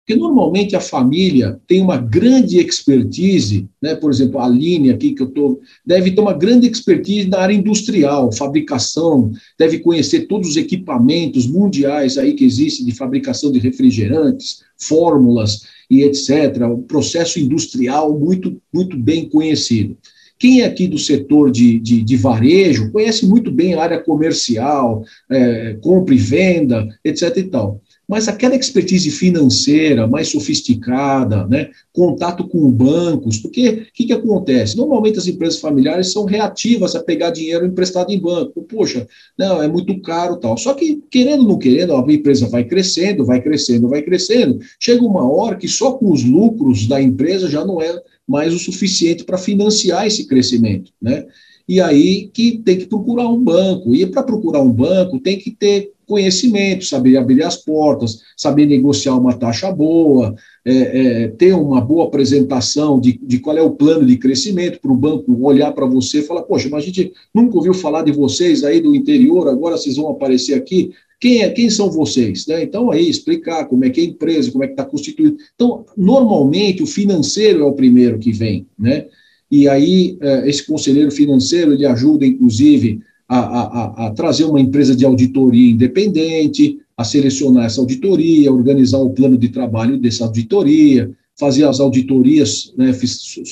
[0.00, 3.94] Porque normalmente a família tem uma grande expertise, né?
[3.94, 7.54] por exemplo, a Aline aqui que eu estou, deve ter uma grande expertise na área
[7.54, 14.62] industrial, fabricação, deve conhecer todos os equipamentos mundiais aí que existem de fabricação de refrigerantes,
[14.78, 16.62] fórmulas e etc.
[16.62, 19.98] Um processo industrial muito, muito bem conhecido.
[20.44, 25.02] Quem é aqui do setor de, de, de varejo conhece muito bem a área comercial,
[25.30, 27.34] é, compra e venda, etc.
[27.38, 34.04] e tal mas aquela expertise financeira mais sofisticada, né, contato com bancos, porque o que,
[34.06, 34.76] que acontece?
[34.76, 38.62] Normalmente as empresas familiares são reativas a pegar dinheiro emprestado em banco.
[38.62, 39.06] Poxa,
[39.38, 40.56] não, é muito caro tal.
[40.58, 44.58] Só que, querendo ou não querendo, a empresa vai crescendo, vai crescendo, vai crescendo.
[44.78, 48.58] Chega uma hora que só com os lucros da empresa já não é mais o
[48.58, 51.26] suficiente para financiar esse crescimento, né?
[51.66, 53.94] E aí que tem que procurar um banco.
[53.94, 59.16] E para procurar um banco tem que ter conhecimento, saber abrir as portas, saber negociar
[59.16, 60.34] uma taxa boa,
[60.64, 64.92] é, é, ter uma boa apresentação de, de qual é o plano de crescimento para
[64.92, 68.12] o banco olhar para você e falar, poxa, mas a gente nunca ouviu falar de
[68.12, 70.90] vocês aí do interior, agora vocês vão aparecer aqui.
[71.20, 72.46] Quem, é, quem são vocês?
[72.46, 72.62] Né?
[72.62, 75.36] Então, aí, explicar como é que é a empresa, como é que está constituído.
[75.54, 79.06] Então, normalmente, o financeiro é o primeiro que vem, né?
[79.50, 84.94] E aí, é, esse conselheiro financeiro, ele ajuda, inclusive, a, a, a, trazer uma empresa
[84.94, 91.64] de auditoria independente, a selecionar essa auditoria, organizar o plano de trabalho dessa auditoria, fazer
[91.64, 92.92] as auditorias, né,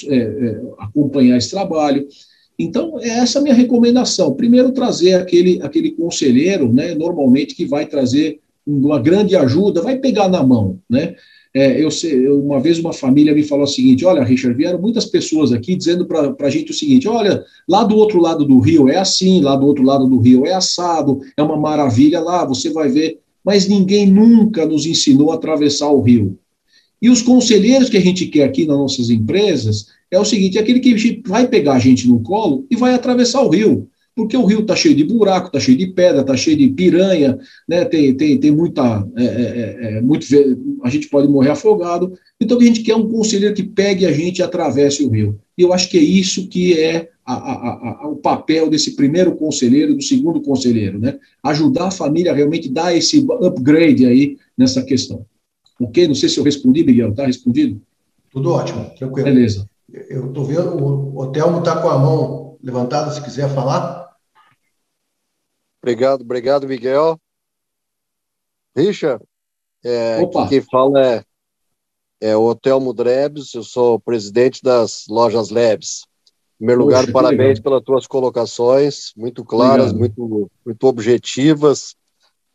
[0.08, 2.06] é, é, acompanhar esse trabalho.
[2.58, 4.34] Então, é essa a minha recomendação.
[4.34, 10.28] Primeiro, trazer aquele, aquele conselheiro, né, normalmente, que vai trazer uma grande ajuda, vai pegar
[10.28, 11.16] na mão, né?
[11.54, 11.90] É, eu,
[12.40, 16.06] uma vez uma família me falou o seguinte: olha, Richard, vieram muitas pessoas aqui dizendo
[16.06, 19.54] para a gente o seguinte: olha, lá do outro lado do rio é assim, lá
[19.54, 23.18] do outro lado do rio é assado, é uma maravilha lá, você vai ver.
[23.44, 26.38] Mas ninguém nunca nos ensinou a atravessar o rio.
[27.02, 30.62] E os conselheiros que a gente quer aqui nas nossas empresas é o seguinte: é
[30.62, 34.44] aquele que vai pegar a gente no colo e vai atravessar o rio porque o
[34.44, 37.38] rio está cheio de buraco, está cheio de pedra, está cheio de piranha,
[37.68, 37.84] né?
[37.84, 39.06] tem, tem, tem muita.
[39.16, 40.26] É, é, é, é muito,
[40.82, 42.12] a gente pode morrer afogado.
[42.40, 45.38] Então, a gente quer um conselheiro que pegue a gente e atravesse o rio.
[45.56, 49.34] E eu acho que é isso que é a, a, a, o papel desse primeiro
[49.36, 51.18] conselheiro, do segundo conselheiro, né?
[51.42, 55.24] Ajudar a família a realmente dar esse upgrade aí nessa questão.
[55.80, 56.06] Ok?
[56.06, 57.10] Não sei se eu respondi, Miguel.
[57.10, 57.80] Está respondido?
[58.30, 59.24] Tudo ótimo, tranquilo.
[59.24, 59.68] Beleza.
[60.08, 64.01] Eu estou vendo, o Otelmo está com a mão levantada, se quiser falar.
[65.82, 67.20] Obrigado, obrigado, Miguel.
[68.74, 69.22] Richard,
[69.84, 71.24] é, quem fala é,
[72.20, 76.04] é o Hotel Mudrebs, eu sou presidente das lojas Labs.
[76.54, 77.62] Em primeiro Poxa, lugar, parabéns legal.
[77.62, 81.96] pelas tuas colocações, muito claras, muito, muito objetivas.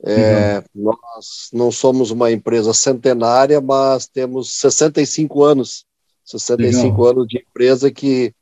[0.05, 5.85] É, nós não somos uma empresa centenária, mas temos 65 anos,
[6.23, 7.11] 65 legal.
[7.11, 8.33] anos de empresa que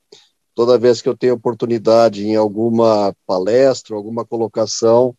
[0.56, 5.14] toda vez que eu tenho oportunidade em alguma palestra, alguma colocação,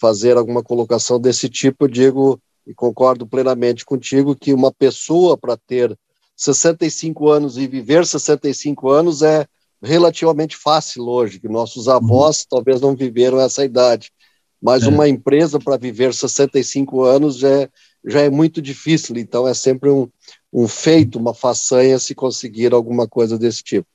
[0.00, 5.56] fazer alguma colocação desse tipo, eu digo e concordo plenamente contigo que uma pessoa para
[5.56, 5.96] ter
[6.36, 9.46] 65 anos e viver 65 anos é
[9.80, 12.46] relativamente fácil hoje, que nossos avós uhum.
[12.50, 14.12] talvez não viveram essa idade,
[14.60, 14.88] mas é.
[14.88, 17.68] uma empresa para viver 65 anos já é,
[18.04, 20.08] já é muito difícil, então é sempre um,
[20.52, 23.86] um feito, uma façanha se conseguir alguma coisa desse tipo.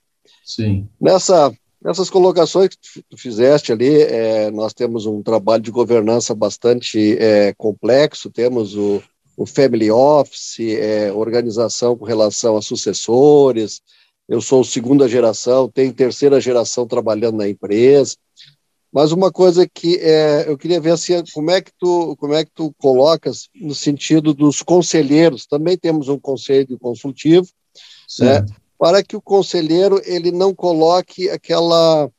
[0.48, 0.88] Sim.
[1.00, 7.18] Nessa, nessas colocações que tu fizeste ali, é, nós temos um trabalho de governança bastante
[7.20, 9.04] é, complexo, temos o,
[9.36, 13.82] o Family Office, é, organização com relação a sucessores,
[14.28, 18.16] eu sou segunda geração, tenho terceira geração trabalhando na empresa,
[18.91, 22.45] mas uma coisa que é, eu queria ver assim, como é que tu como é
[22.45, 25.45] que tu colocas no sentido dos conselheiros.
[25.45, 27.48] Também temos um conselho consultivo,
[28.20, 28.45] né?
[28.78, 32.09] Para que o conselheiro ele não coloque aquela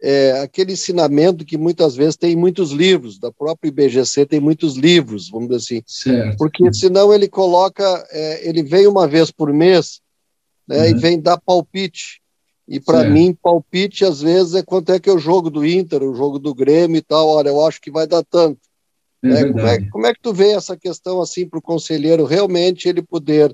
[0.00, 5.28] é, aquele ensinamento que muitas vezes tem muitos livros, da própria IBGC tem muitos livros,
[5.28, 6.36] vamos dizer assim, certo.
[6.36, 10.00] porque senão ele coloca, é, ele vem uma vez por mês
[10.68, 10.84] né, uhum.
[10.90, 12.20] e vem dar palpite,
[12.68, 16.02] e para mim palpite às vezes é quanto é que é o jogo do Inter,
[16.02, 18.60] o jogo do Grêmio e tal, olha, eu acho que vai dar tanto.
[19.24, 19.44] É né?
[19.52, 23.02] como, é, como é que tu vê essa questão assim para o conselheiro realmente ele
[23.02, 23.52] poder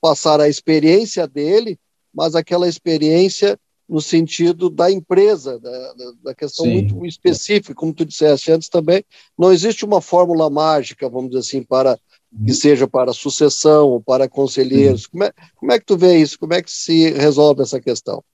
[0.00, 1.78] passar a experiência dele
[2.14, 3.58] mas aquela experiência
[3.88, 5.94] no sentido da empresa, da,
[6.24, 6.72] da questão Sim.
[6.72, 9.04] muito específica, como tu disseste antes também,
[9.38, 11.98] não existe uma fórmula mágica, vamos dizer assim, para
[12.44, 12.56] que uhum.
[12.56, 15.06] seja para sucessão ou para conselheiros.
[15.06, 16.38] Como é, como é que tu vê isso?
[16.38, 18.24] Como é que se resolve essa questão?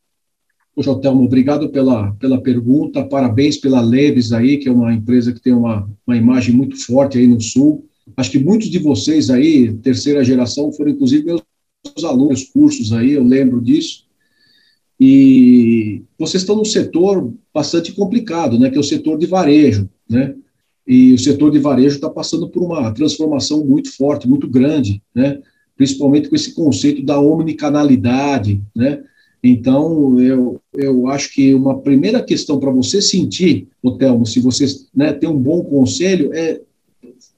[0.74, 5.40] Poxa, Telmo, obrigado pela, pela pergunta, parabéns pela Leves aí, que é uma empresa que
[5.40, 7.84] tem uma, uma imagem muito forte aí no Sul,
[8.16, 11.42] Acho que muitos de vocês aí, terceira geração, foram inclusive meus
[12.04, 14.04] alunos, cursos aí, eu lembro disso.
[14.98, 20.34] E vocês estão num setor bastante complicado, né, que é o setor de varejo, né?
[20.86, 25.40] E o setor de varejo está passando por uma transformação muito forte, muito grande, né?
[25.76, 29.02] Principalmente com esse conceito da omnicanalidade, né?
[29.42, 35.12] Então, eu, eu acho que uma primeira questão para você sentir, Otelmo, se você né,
[35.14, 36.60] tem um bom conselho, é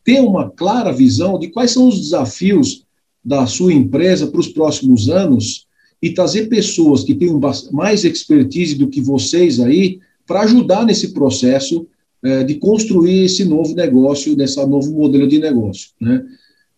[0.03, 2.82] ter uma clara visão de quais são os desafios
[3.25, 5.66] da sua empresa para os próximos anos
[6.03, 11.87] e trazer pessoas que tenham mais expertise do que vocês aí para ajudar nesse processo
[12.23, 15.91] é, de construir esse novo negócio, desse novo modelo de negócio.
[16.01, 16.25] Né?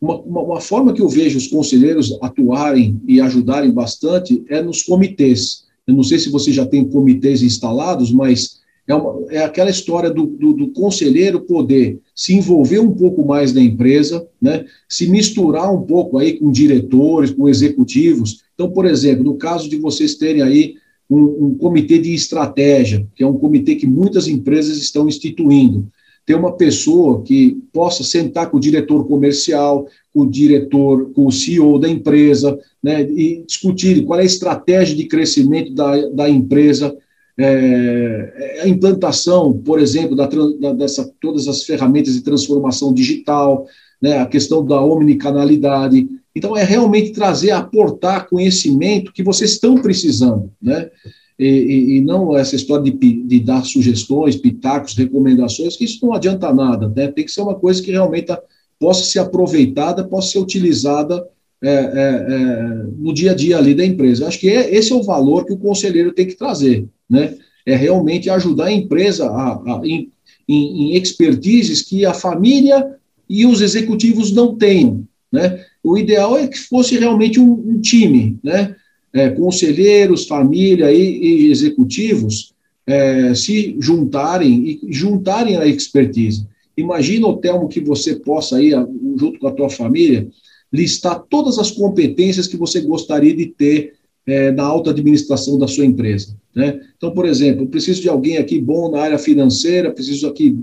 [0.00, 4.82] Uma, uma, uma, forma que eu vejo os conselheiros atuarem e ajudarem bastante é nos
[4.82, 5.64] comitês.
[5.86, 10.10] Eu não sei se você já tem comitês instalados, mas é, uma, é aquela história
[10.10, 15.72] do, do, do, conselheiro poder se envolver um pouco mais na empresa, né, se misturar
[15.72, 18.42] um pouco aí com diretores, com executivos.
[18.54, 20.74] Então, por exemplo, no caso de vocês terem aí
[21.08, 25.88] um, um comitê de estratégia, que é um comitê que muitas empresas estão instituindo,
[26.26, 31.32] ter uma pessoa que possa sentar com o diretor comercial, com o diretor, com o
[31.32, 36.96] CEO da empresa, né, e discutir qual é a estratégia de crescimento da, da empresa,
[37.38, 43.66] é, a implantação, por exemplo, da, da, dessa, todas as ferramentas de transformação digital,
[44.00, 46.08] né, a questão da omnicanalidade.
[46.34, 50.90] Então, é realmente trazer, aportar conhecimento que vocês estão precisando, né?
[51.36, 56.14] E, e, e não essa história de, de, dar sugestões, pitacos, recomendações, que isso não
[56.14, 57.08] adianta nada, né?
[57.08, 58.32] Tem que ser uma coisa que realmente
[58.78, 61.26] possa ser aproveitada, possa ser utilizada
[61.60, 64.28] é, é, é, no dia a dia ali da empresa.
[64.28, 67.36] Acho que é, esse é o valor que o conselheiro tem que trazer né?
[67.66, 70.10] É realmente ajudar a empresa a, a em,
[70.48, 72.96] em, expertises que a família
[73.28, 75.64] e os executivos não têm, né?
[75.82, 78.76] O ideal é que fosse realmente um, um time, né?
[79.12, 82.52] É, conselheiros, família e, e executivos
[82.86, 86.46] é, se juntarem e juntarem a expertise.
[86.76, 88.70] Imagina, Telmo, que você possa aí,
[89.16, 90.28] junto com a tua família,
[90.72, 93.94] listar todas as competências que você gostaria de ter
[94.26, 96.36] é, na alta administração da sua empresa.
[96.54, 96.80] Né?
[96.96, 100.58] Então, por exemplo, preciso de alguém aqui bom na área financeira, preciso aqui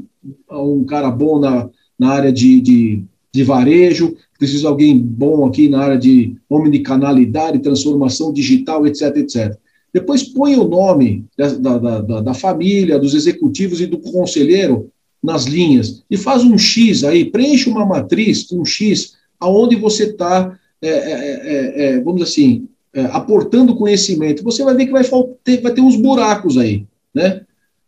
[0.50, 5.68] um cara bom na, na área de, de, de varejo, preciso de alguém bom aqui
[5.68, 9.58] na área de omnicanalidade, transformação digital, etc, etc.
[9.94, 14.90] Depois põe o nome da, da, da, da família, dos executivos e do conselheiro
[15.22, 20.06] nas linhas e faz um X aí, preenche uma matriz com um X aonde você
[20.06, 25.04] está, é, é, é, vamos dizer assim, é, aportando conhecimento, você vai ver que vai,
[25.04, 27.42] vai ter uns buracos aí, né?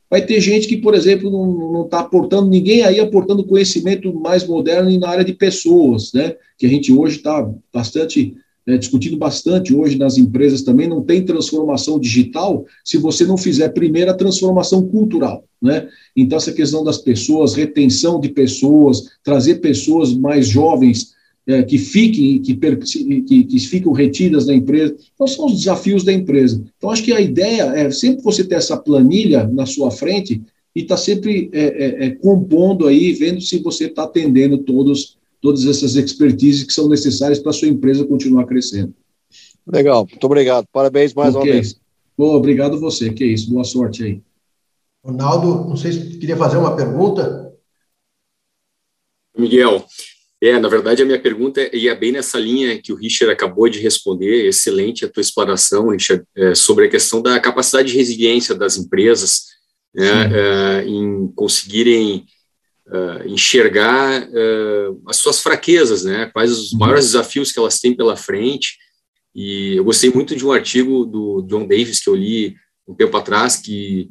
[0.10, 4.98] Vai ter gente que, por exemplo, não está aportando, ninguém aí aportando conhecimento mais moderno
[5.00, 6.36] na área de pessoas, né?
[6.58, 8.36] Que a gente hoje está bastante,
[8.66, 13.70] né, discutindo bastante hoje nas empresas também, não tem transformação digital se você não fizer
[13.70, 15.90] primeiro a transformação cultural, né?
[16.16, 21.14] Então, essa questão das pessoas, retenção de pessoas, trazer pessoas mais jovens
[21.46, 24.96] é, que fiquem, que, que, que ficam retidas na empresa.
[25.14, 26.64] Então, são os desafios da empresa.
[26.78, 30.42] Então, acho que a ideia é sempre você ter essa planilha na sua frente
[30.76, 35.18] e estar tá sempre é, é, é, compondo aí, vendo se você está atendendo todos,
[35.42, 38.94] todas essas expertises que são necessárias para a sua empresa continuar crescendo.
[39.66, 40.68] Legal, muito obrigado.
[40.72, 41.50] Parabéns mais okay.
[41.50, 41.80] uma vez.
[42.18, 43.52] Bom, obrigado você, que é isso.
[43.52, 44.22] Boa sorte aí.
[45.04, 47.54] Ronaldo, não sei se queria fazer uma pergunta.
[49.38, 49.86] Miguel,
[50.46, 53.80] é, na verdade, a minha pergunta ia bem nessa linha que o Richard acabou de
[53.80, 54.46] responder.
[54.46, 59.54] Excelente a tua explanação, Richard, é, sobre a questão da capacidade de resiliência das empresas
[59.96, 62.26] né, é, em conseguirem
[62.92, 66.80] é, enxergar é, as suas fraquezas, né, quais os uhum.
[66.80, 68.78] maiores desafios que elas têm pela frente.
[69.34, 73.16] E eu gostei muito de um artigo do John Davis que eu li um tempo
[73.16, 74.10] atrás que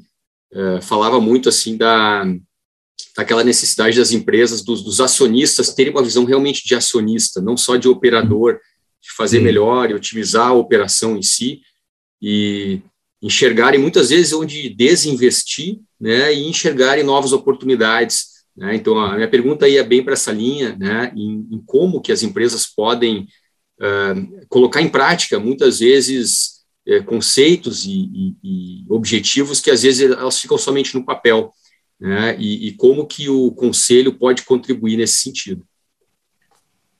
[0.50, 2.24] é, falava muito assim da
[3.16, 7.76] daquela necessidade das empresas, dos, dos, acionistas terem uma visão realmente de acionista, não só
[7.76, 8.58] de operador,
[9.00, 9.44] de fazer Sim.
[9.44, 11.60] melhor e otimizar a operação em si,
[12.20, 12.80] e
[13.20, 18.26] enxergarem muitas vezes onde desinvestir, né, e enxergarem novas oportunidades.
[18.56, 18.74] Né?
[18.74, 22.22] Então, a minha pergunta ia bem para essa linha, né, em, em, como que as
[22.22, 23.28] empresas podem
[23.80, 30.10] uh, colocar em prática, muitas vezes, uh, conceitos e, e, e objetivos que às vezes
[30.10, 31.52] elas ficam somente no papel
[32.02, 35.62] né, e, e como que o conselho pode contribuir nesse sentido.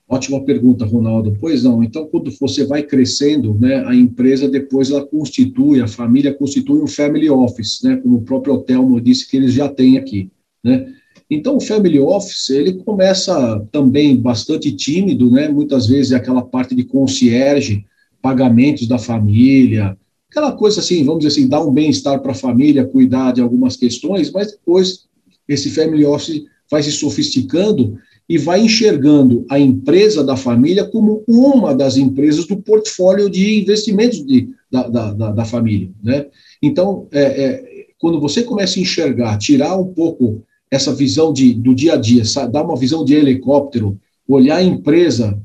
[0.07, 1.35] Ótima pergunta, Ronaldo.
[1.41, 6.33] Pois não, então quando você vai crescendo, né, a empresa depois ela constitui, a família
[6.33, 10.31] constitui um family office, né, como o próprio Otelmo disse que eles já têm aqui,
[10.63, 10.93] né?
[11.29, 15.47] Então, o family office, ele começa também bastante tímido, né?
[15.47, 17.85] Muitas vezes é aquela parte de concierge,
[18.21, 19.97] pagamentos da família,
[20.33, 23.77] aquela coisa assim, vamos dizer assim, dar um bem-estar para a família, cuidar de algumas
[23.77, 25.05] questões, mas depois
[25.47, 31.75] esse family office vai se sofisticando e vai enxergando a empresa da família como uma
[31.75, 35.91] das empresas do portfólio de investimentos de, da, da, da família.
[36.01, 36.25] Né?
[36.61, 41.75] Então, é, é, quando você começa a enxergar, tirar um pouco essa visão de, do
[41.75, 45.39] dia a dia, dar uma visão de helicóptero, olhar a empresa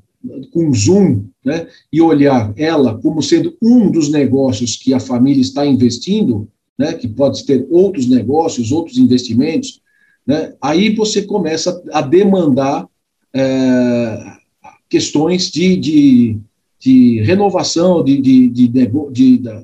[0.53, 5.65] com zoom, né, e olhar ela como sendo um dos negócios que a família está
[5.65, 6.49] investindo,
[6.79, 9.81] né, que pode ter outros negócios, outros investimentos,
[10.27, 12.87] né, aí você começa a demandar
[13.35, 14.39] é,
[14.89, 16.39] questões de, de,
[16.79, 18.69] de renovação de, de,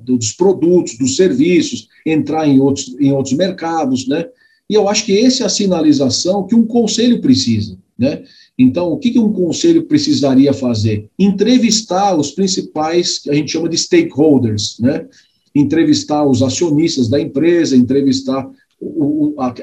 [0.02, 4.26] dos produtos, dos serviços, entrar em outros, em outros mercados, né?
[4.68, 8.22] E eu acho que essa é a sinalização que um conselho precisa, né?
[8.58, 11.08] Então, o que, um conselho precisaria fazer?
[11.18, 15.06] Entrevistar os principais, que a gente chama de stakeholders, né?
[15.54, 18.48] Entrevistar os acionistas da empresa, entrevistar
[18.80, 19.54] o, a,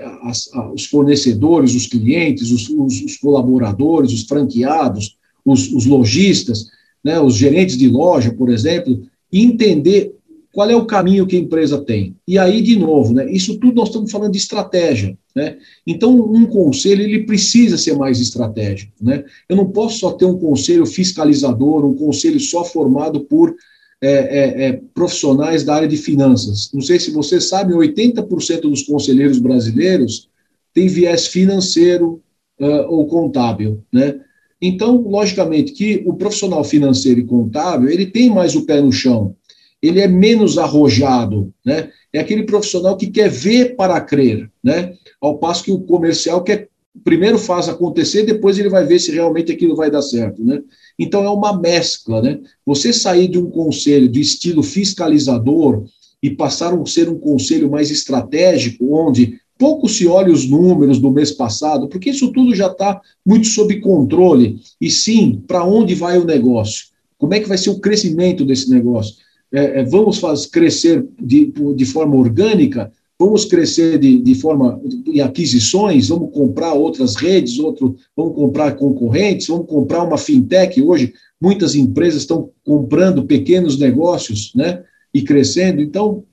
[0.54, 6.68] a, os fornecedores, os clientes, os, os, os colaboradores, os franqueados, os, os lojistas,
[7.04, 10.16] né, os gerentes de loja, por exemplo, e entender
[10.52, 12.16] qual é o caminho que a empresa tem.
[12.28, 15.18] E aí, de novo, né, isso tudo nós estamos falando de estratégia.
[15.36, 15.58] Né?
[15.88, 18.92] Então, um conselho ele precisa ser mais estratégico.
[19.02, 19.24] Né?
[19.48, 23.56] Eu não posso só ter um conselho fiscalizador, um conselho só formado por
[24.04, 26.70] é, é, é, profissionais da área de finanças.
[26.74, 30.28] Não sei se você sabe, 80% dos conselheiros brasileiros
[30.74, 32.22] têm viés financeiro
[32.60, 33.84] uh, ou contábil.
[33.92, 34.20] Né?
[34.62, 39.36] Então, logicamente, que o profissional financeiro e contábil ele tem mais o pé no chão
[39.82, 41.90] ele é menos arrojado, né?
[42.14, 44.94] É aquele profissional que quer ver para crer, né?
[45.20, 46.70] Ao passo que o comercial quer
[47.04, 50.62] primeiro faz acontecer, depois ele vai ver se realmente aquilo vai dar certo, né?
[51.00, 52.40] Então é uma mescla, né?
[52.66, 55.86] Você sair de um conselho de estilo fiscalizador
[56.22, 61.12] e passar a ser um conselho mais estratégico, onde pouco se olha os números do
[61.12, 66.18] mês passado, porque isso tudo já está muito sob controle, e sim, para onde vai
[66.18, 66.88] o negócio?
[67.18, 69.16] Como é que vai ser o crescimento desse negócio?
[69.52, 75.20] É, é, vamos faz, crescer de, de forma orgânica, vamos crescer de, de forma em
[75.20, 80.82] aquisições, vamos comprar outras redes, outro, vamos comprar concorrentes, vamos comprar uma fintech.
[80.82, 84.84] Hoje, muitas empresas estão comprando pequenos negócios né,
[85.14, 85.82] e crescendo.
[85.82, 86.24] Então,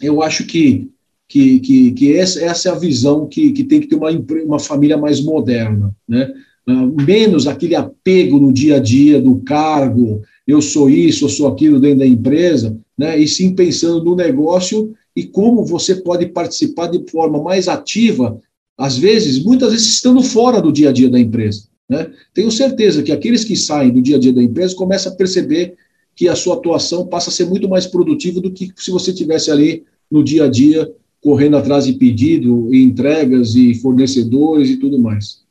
[0.00, 0.90] eu acho que,
[1.28, 4.10] que, que, que essa, essa é a visão que, que tem que ter uma,
[4.44, 5.94] uma família mais moderna.
[6.08, 6.32] Né?
[6.68, 11.48] Uh, menos aquele apego no dia a dia do cargo, eu sou isso, eu sou
[11.48, 13.18] aquilo dentro da empresa, né?
[13.18, 18.40] e sim pensando no negócio e como você pode participar de forma mais ativa,
[18.76, 21.68] às vezes, muitas vezes estando fora do dia a dia da empresa.
[21.88, 22.10] Né?
[22.32, 25.74] Tenho certeza que aqueles que saem do dia a dia da empresa começam a perceber
[26.16, 29.50] que a sua atuação passa a ser muito mais produtiva do que se você tivesse
[29.50, 34.98] ali no dia a dia correndo atrás de pedido, e entregas e fornecedores e tudo
[34.98, 35.43] mais.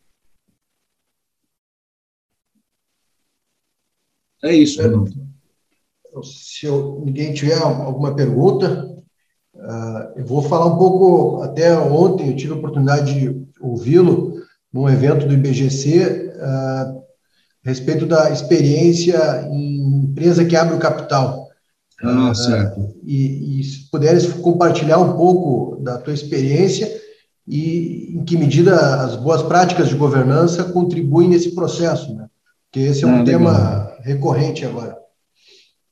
[4.44, 5.14] É isso, Renato.
[6.22, 8.94] Se eu, ninguém tiver alguma pergunta,
[9.56, 11.42] uh, eu vou falar um pouco.
[11.42, 14.34] Até ontem eu tive a oportunidade de ouvi-lo
[14.72, 16.94] num evento do IBGC uh, ah,
[17.66, 21.48] a respeito da experiência em empresa que abre o capital.
[22.02, 22.94] Ah, uh, certo.
[23.02, 27.02] E, e se puderes compartilhar um pouco da tua experiência
[27.48, 32.28] e em que medida as boas práticas de governança contribuem nesse processo, né?
[32.74, 34.98] Porque esse é um ah, tema recorrente agora.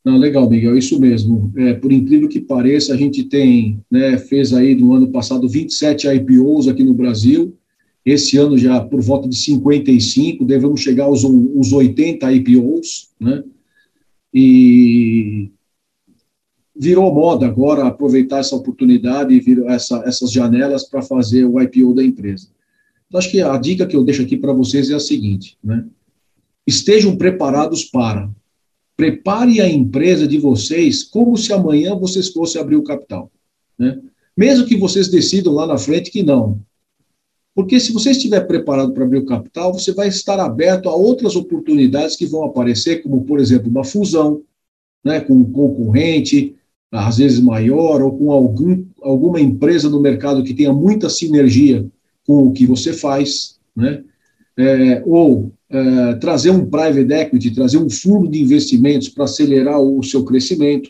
[0.03, 1.53] Não, legal, Miguel, isso mesmo.
[1.55, 6.07] É, por incrível que pareça, a gente tem, né, fez aí no ano passado 27
[6.07, 7.55] IPOs aqui no Brasil,
[8.03, 13.43] esse ano já por volta de 55, devemos chegar aos uns 80 IPOs, né,
[14.33, 15.51] e
[16.75, 22.03] virou moda agora aproveitar essa oportunidade e essa, essas janelas para fazer o IPO da
[22.03, 22.47] empresa.
[23.07, 25.85] Então, acho que a dica que eu deixo aqui para vocês é a seguinte, né,
[26.65, 28.29] estejam preparados para.
[28.95, 33.31] Prepare a empresa de vocês como se amanhã vocês fossem abrir o capital.
[33.77, 33.99] Né?
[34.37, 36.59] Mesmo que vocês decidam lá na frente que não.
[37.53, 41.35] Porque se você estiver preparado para abrir o capital, você vai estar aberto a outras
[41.35, 44.41] oportunidades que vão aparecer, como, por exemplo, uma fusão
[45.03, 46.55] né, com um concorrente,
[46.91, 51.85] às vezes maior, ou com algum, alguma empresa no mercado que tenha muita sinergia
[52.25, 54.03] com o que você faz, né?
[54.57, 60.03] É, ou é, trazer um private equity, trazer um fundo de investimentos para acelerar o
[60.03, 60.89] seu crescimento.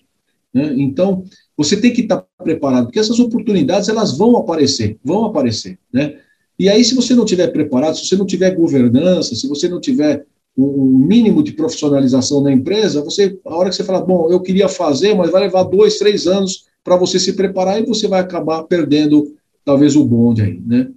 [0.54, 0.74] Né?
[0.78, 1.24] Então,
[1.56, 5.78] você tem que estar preparado, porque essas oportunidades elas vão aparecer, vão aparecer.
[5.94, 6.16] Né?
[6.58, 9.80] E aí, se você não tiver preparado, se você não tiver governança, se você não
[9.80, 10.26] tiver
[10.58, 14.68] um mínimo de profissionalização na empresa, você, a hora que você fala, bom, eu queria
[14.68, 18.64] fazer, mas vai levar dois, três anos para você se preparar e você vai acabar
[18.64, 19.34] perdendo
[19.64, 20.90] talvez o bonde aí, né?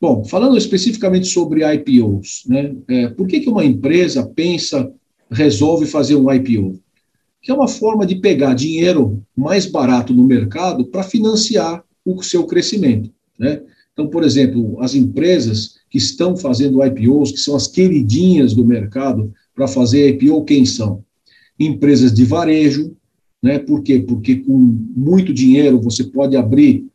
[0.00, 2.76] Bom, falando especificamente sobre IPOs, né?
[2.86, 4.92] É, por que, que uma empresa pensa,
[5.30, 6.78] resolve fazer um IPO?
[7.40, 12.44] Que é uma forma de pegar dinheiro mais barato no mercado para financiar o seu
[12.44, 13.62] crescimento, né?
[13.92, 19.32] Então, por exemplo, as empresas que estão fazendo IPOs, que são as queridinhas do mercado
[19.54, 21.02] para fazer IPO, quem são?
[21.58, 22.94] Empresas de varejo,
[23.42, 23.58] né?
[23.58, 24.00] Por quê?
[24.00, 24.58] Porque com
[24.94, 26.86] muito dinheiro você pode abrir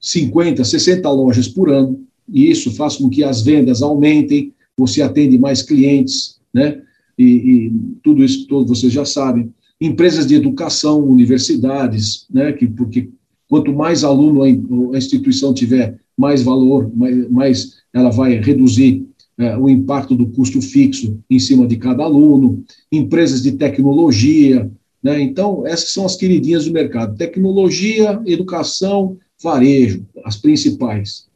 [0.00, 5.38] 50, 60 lojas por ano, e isso faz com que as vendas aumentem, você atende
[5.38, 6.80] mais clientes, né?
[7.18, 9.52] E, e tudo isso todos vocês já sabem.
[9.80, 12.52] Empresas de educação, universidades, né?
[12.52, 13.10] Que porque
[13.48, 19.06] quanto mais aluno a instituição tiver, mais valor, mais, mais ela vai reduzir
[19.38, 22.64] é, o impacto do custo fixo em cima de cada aluno.
[22.90, 24.70] Empresas de tecnologia,
[25.02, 25.20] né?
[25.20, 31.26] Então essas são as queridinhas do mercado: tecnologia, educação, varejo, as principais.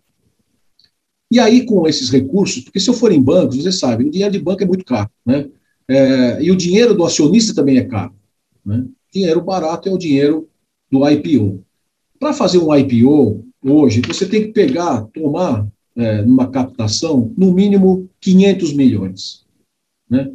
[1.31, 4.33] E aí, com esses recursos, porque se eu for em bancos, você sabe, o dinheiro
[4.33, 5.49] de banco é muito caro, né?
[5.89, 8.15] É, e o dinheiro do acionista também é caro.
[8.65, 8.85] Né?
[9.13, 10.49] Dinheiro barato é o dinheiro
[10.91, 11.65] do IPO.
[12.19, 18.09] Para fazer um IPO, hoje, você tem que pegar, tomar, é, numa captação, no mínimo
[18.21, 19.45] 500 milhões.
[20.11, 20.33] Né?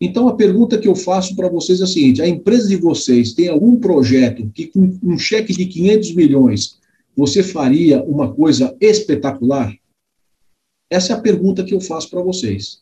[0.00, 3.32] Então, a pergunta que eu faço para vocês é a seguinte: a empresa de vocês
[3.32, 6.78] tem algum projeto que, com um cheque de 500 milhões,
[7.16, 9.72] você faria uma coisa espetacular?
[10.92, 12.80] Essa é a pergunta que eu faço para vocês.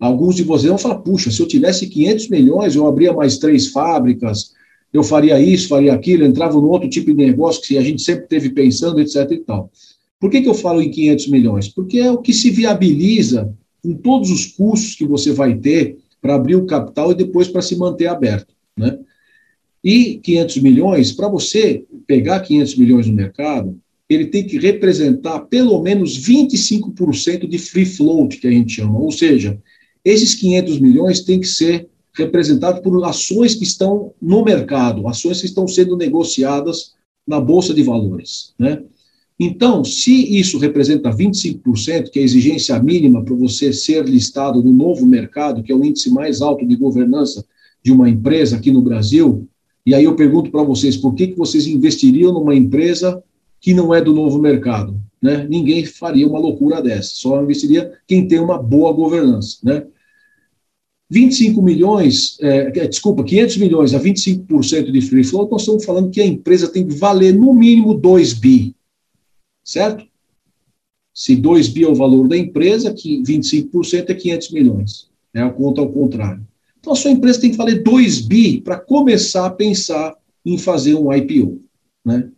[0.00, 3.68] Alguns de vocês vão falar: puxa, se eu tivesse 500 milhões, eu abria mais três
[3.68, 4.52] fábricas,
[4.92, 8.26] eu faria isso, faria aquilo, entrava no outro tipo de negócio que a gente sempre
[8.26, 9.30] teve pensando, etc.
[9.30, 9.70] e tal.
[10.18, 11.68] Por que, que eu falo em 500 milhões?
[11.68, 16.34] Porque é o que se viabiliza com todos os custos que você vai ter para
[16.34, 18.52] abrir o capital e depois para se manter aberto.
[18.76, 18.98] Né?
[19.84, 23.80] E 500 milhões, para você pegar 500 milhões no mercado,
[24.12, 28.98] ele tem que representar pelo menos 25% de free float, que a gente chama.
[28.98, 29.58] Ou seja,
[30.04, 35.46] esses 500 milhões têm que ser representados por ações que estão no mercado, ações que
[35.46, 36.92] estão sendo negociadas
[37.26, 38.52] na Bolsa de Valores.
[38.58, 38.82] Né?
[39.38, 44.72] Então, se isso representa 25%, que é a exigência mínima para você ser listado no
[44.72, 47.44] novo mercado, que é o índice mais alto de governança
[47.82, 49.48] de uma empresa aqui no Brasil,
[49.84, 53.22] e aí eu pergunto para vocês, por que, que vocês investiriam numa empresa
[53.62, 55.00] que não é do novo mercado?
[55.22, 55.46] Né?
[55.48, 59.58] Ninguém faria uma loucura dessa, só investiria quem tem uma boa governança.
[59.62, 59.86] Né?
[61.08, 66.10] 25 milhões, é, é desculpa, 500 milhões a 25% de free float, nós estamos falando
[66.10, 68.74] que a empresa tem que valer no mínimo 2 bi,
[69.62, 70.04] certo?
[71.14, 75.50] Se 2 bi é o valor da empresa, que 25% é 500 milhões, é a
[75.50, 76.44] conta ao contrário.
[76.80, 80.94] Então, a sua empresa tem que valer 2 bi para começar a pensar em fazer
[80.94, 81.60] um IPO.
[82.04, 82.28] Né?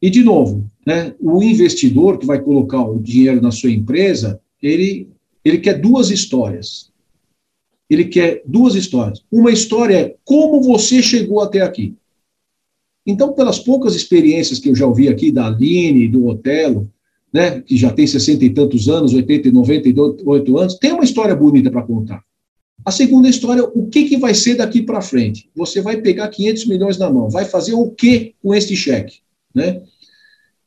[0.00, 5.08] E, de novo, né, o investidor que vai colocar o dinheiro na sua empresa, ele,
[5.44, 6.90] ele quer duas histórias.
[7.88, 9.24] Ele quer duas histórias.
[9.30, 11.94] Uma história é como você chegou até aqui.
[13.06, 16.90] Então, pelas poucas experiências que eu já ouvi aqui da Aline, do Otelo,
[17.32, 21.34] né, que já tem 60 e tantos anos, 80 e 98 anos, tem uma história
[21.34, 22.22] bonita para contar.
[22.84, 25.48] A segunda história, o que, que vai ser daqui para frente?
[25.54, 29.18] Você vai pegar 500 milhões na mão, vai fazer o que com este cheque?
[29.56, 29.80] Né?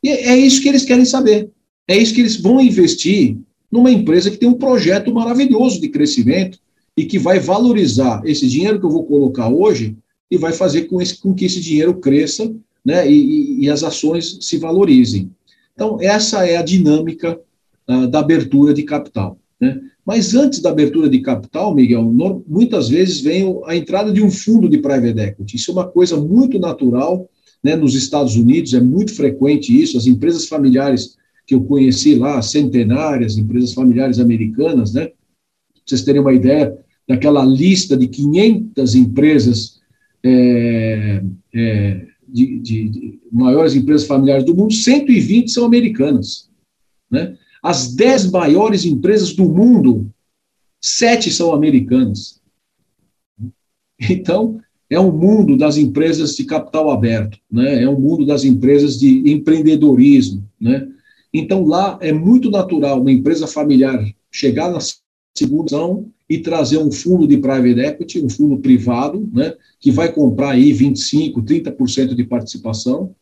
[0.02, 1.52] E é isso que eles querem saber.
[1.88, 3.38] É isso que eles vão investir
[3.72, 6.58] numa empresa que tem um projeto maravilhoso de crescimento
[6.98, 9.96] e que vai valorizar esse dinheiro que eu vou colocar hoje
[10.32, 12.52] e vai fazer com, esse, com que esse dinheiro cresça
[12.84, 15.30] né, e, e, as ações se valorizem.
[15.76, 17.40] Então, essa é a dinâmica
[17.88, 19.38] uh, da abertura de capital.
[19.60, 19.80] Né?
[20.06, 22.04] Mas antes da abertura de capital, Miguel,
[22.48, 25.56] muitas vezes vem a entrada de um fundo de private equity.
[25.58, 27.30] Isso é uma coisa muito natural
[27.64, 29.98] né, nos Estados Unidos, é muito frequente isso.
[29.98, 35.16] As empresas familiares que eu conheci lá, centenárias, empresas familiares americanas, né, pra
[35.86, 36.78] vocês terem uma ideia,
[37.08, 39.80] daquela lista de 500 empresas
[40.24, 41.24] é,
[41.54, 46.50] é, de, de, de, maiores empresas familiares do mundo, 120 são americanas.
[47.10, 47.36] Né?
[47.64, 50.12] As dez maiores empresas do mundo,
[50.80, 52.40] sete são americanas.
[54.10, 57.84] Então, é um mundo das empresas de capital aberto, né?
[57.84, 60.44] é um mundo das empresas de empreendedorismo.
[60.60, 60.88] Né?
[61.34, 64.80] Então, lá é muito natural uma empresa familiar chegar na
[65.38, 69.54] segunda e trazer um fundo de private equity, um fundo privado, né?
[69.80, 73.16] que vai comprar aí 25%, 30% de participação,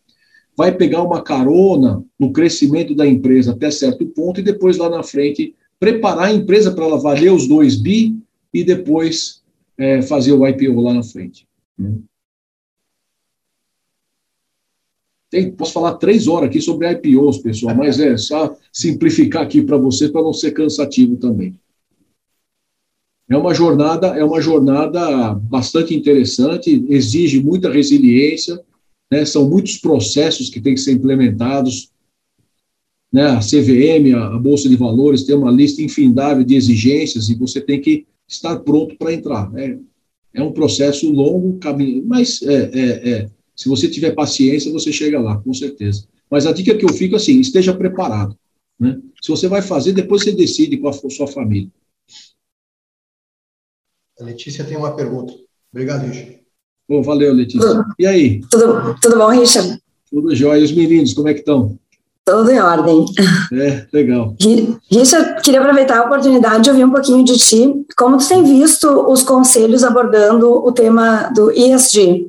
[0.56, 5.04] vai pegar uma carona no crescimento da empresa até certo ponto e depois lá na
[5.04, 8.18] frente preparar a empresa para ela valer os 2 bi
[8.54, 9.44] e depois
[9.78, 11.47] é, fazer o IPO lá na frente.
[11.78, 12.00] Né?
[15.30, 19.78] Tem, posso falar três horas aqui sobre IPOs, pessoal, mas é só simplificar aqui para
[19.78, 21.60] você para não ser cansativo também.
[23.30, 28.64] É uma jornada, é uma jornada bastante interessante, exige muita resiliência,
[29.12, 29.26] né?
[29.26, 31.92] São muitos processos que têm que ser implementados.
[33.12, 33.24] Né?
[33.24, 37.82] A CVM, a Bolsa de Valores, tem uma lista infindável de exigências e você tem
[37.82, 39.52] que estar pronto para entrar.
[39.58, 39.78] É,
[40.38, 45.20] é um processo longo, caminho, mas é, é, é se você tiver paciência, você chega
[45.20, 46.08] lá, com certeza.
[46.30, 48.38] Mas a dica que eu fico assim, esteja preparado.
[48.80, 49.02] Né?
[49.20, 51.72] Se você vai fazer, depois você decide com a sua família.
[54.20, 55.34] A Letícia tem uma pergunta.
[55.72, 56.40] Obrigado, Richard.
[56.88, 57.68] Bom, valeu, Letícia.
[57.68, 58.42] Tudo, e aí?
[58.52, 59.82] Tudo, tudo bom, Richard?
[60.08, 60.60] Tudo jóia.
[60.60, 61.80] E os meninos, como é que estão?
[62.28, 63.06] Tudo em ordem.
[63.54, 64.36] É, legal.
[64.92, 67.74] Richard, queria aproveitar a oportunidade de ouvir um pouquinho de ti.
[67.96, 72.28] Como tu tem visto os conselhos abordando o tema do ESG?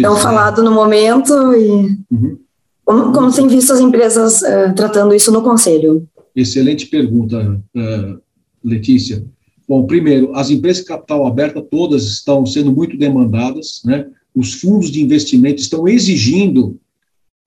[0.00, 0.20] Tão é.
[0.20, 1.68] falado no momento e
[2.10, 2.38] uhum.
[2.86, 6.08] como, como tem visto as empresas uh, tratando isso no conselho?
[6.34, 8.18] Excelente pergunta, uh,
[8.64, 9.22] Letícia.
[9.68, 14.06] Bom, primeiro, as empresas de capital aberta todas estão sendo muito demandadas, né?
[14.34, 16.78] Os fundos de investimento estão exigindo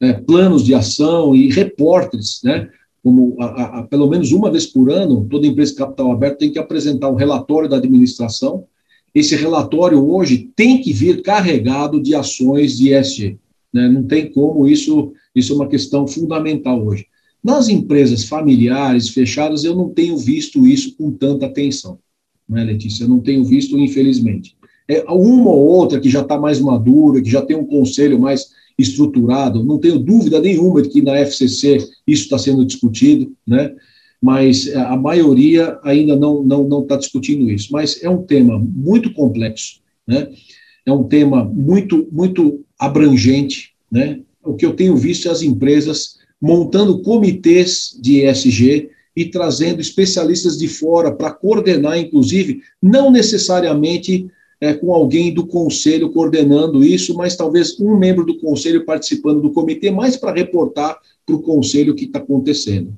[0.02, 2.68] né, planos de ação e repórteres, né?
[3.04, 6.52] Como a, a, pelo menos uma vez por ano, toda empresa de capital aberto tem
[6.52, 8.66] que apresentar um relatório da administração
[9.14, 13.38] esse relatório hoje tem que vir carregado de ações de ESG.
[13.74, 13.88] Né?
[13.90, 17.06] Não tem como, isso, isso é uma questão fundamental hoje.
[17.44, 21.98] Nas empresas familiares fechadas, eu não tenho visto isso com tanta atenção,
[22.48, 23.04] né, Letícia?
[23.04, 24.56] Eu não tenho visto, infelizmente.
[24.88, 28.50] É uma ou outra que já está mais madura, que já tem um conselho mais
[28.78, 31.78] estruturado, não tenho dúvida nenhuma de que na FCC
[32.08, 33.74] isso está sendo discutido, né?
[34.22, 37.70] mas é, a maioria ainda não não não está discutindo isso.
[37.72, 40.30] Mas é um tema muito complexo, né?
[40.86, 44.20] É um tema muito muito abrangente, né?
[44.44, 50.58] O que eu tenho visto é as empresas montando comitês de ESG e trazendo especialistas
[50.58, 54.28] de fora para coordenar, inclusive, não necessariamente
[54.62, 59.52] é, com alguém do conselho coordenando isso, mas talvez um membro do conselho participando do
[59.52, 62.94] comitê, mais para reportar para o conselho o que está acontecendo.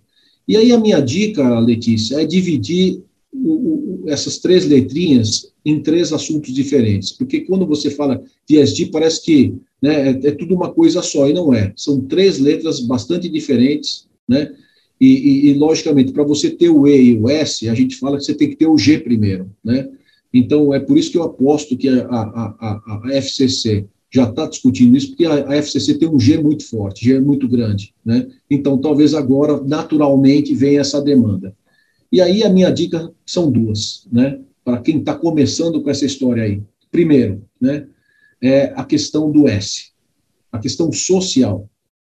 [0.45, 6.11] E aí a minha dica, Letícia, é dividir o, o, essas três letrinhas em três
[6.11, 10.73] assuntos diferentes, porque quando você fala de ESG, parece que né, é, é, tudo uma
[10.73, 11.71] coisa só, e não é.
[11.77, 14.53] São três letras bastante diferentes, né?
[14.99, 18.17] E, e, e logicamente, para você ter o E e o S, a gente fala
[18.17, 19.89] que você tem que ter o G primeiro, né?
[20.33, 24.47] Então, é por isso que eu aposto que a, a, a, a FCC já está
[24.47, 28.27] discutindo isso, porque a, a, FCC tem um G muito forte, G muito grande, né?
[28.49, 31.55] Então, talvez agora, naturalmente, venha essa demanda.
[32.11, 34.39] E aí, a minha dica são duas, né?
[34.63, 36.61] Para quem está começando com essa história aí.
[36.91, 37.87] Primeiro, né?
[38.41, 39.91] É a questão do S,
[40.51, 41.69] a questão social,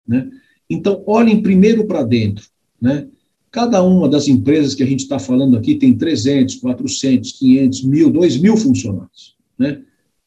[0.08, 0.30] né?
[0.70, 2.46] Então, olhem primeiro para dentro,
[2.82, 3.08] né?
[3.52, 8.10] Cada uma das empresas que a gente está falando aqui tem 300, 400, 500, mil,
[8.10, 9.82] 2 mil funcionários, né?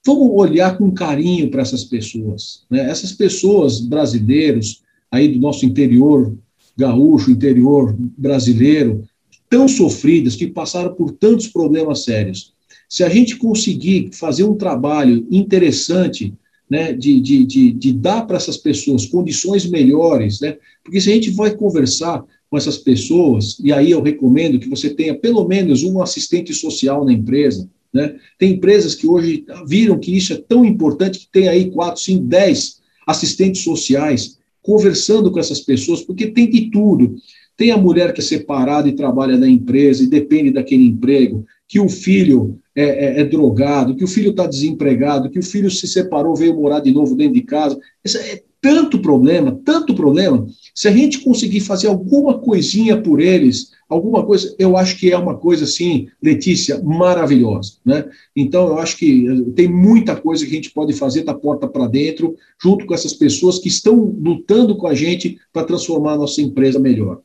[0.07, 2.65] Vamos olhar com carinho para essas pessoas.
[2.69, 2.91] Né?
[2.91, 6.37] Essas pessoas brasileiros, aí do nosso interior
[6.77, 9.05] gaúcho, interior brasileiro,
[9.49, 12.53] tão sofridas, que passaram por tantos problemas sérios.
[12.89, 16.35] Se a gente conseguir fazer um trabalho interessante,
[16.69, 21.15] né, de, de, de, de dar para essas pessoas condições melhores, né, porque se a
[21.15, 22.25] gente vai conversar
[22.55, 27.05] com essas pessoas, e aí eu recomendo que você tenha pelo menos um assistente social
[27.05, 28.15] na empresa, né?
[28.39, 32.25] Tem empresas que hoje viram que isso é tão importante que tem aí 4, 5,
[32.25, 37.17] 10 assistentes sociais conversando com essas pessoas, porque tem de tudo.
[37.57, 41.81] Tem a mulher que é separada e trabalha na empresa e depende daquele emprego, que
[41.81, 45.89] o filho é, é, é drogado, que o filho está desempregado, que o filho se
[45.89, 47.77] separou, veio morar de novo dentro de casa.
[48.05, 50.47] Isso é tanto problema, tanto problema.
[50.75, 55.19] Se a gente conseguir fazer alguma coisinha por eles, alguma coisa, eu acho que é
[55.19, 58.09] uma coisa assim, Letícia, maravilhosa, né?
[58.35, 61.69] Então eu acho que eh, tem muita coisa que a gente pode fazer da porta
[61.69, 66.19] para dentro, junto com essas pessoas que estão lutando com a gente para transformar a
[66.19, 67.21] nossa empresa melhor.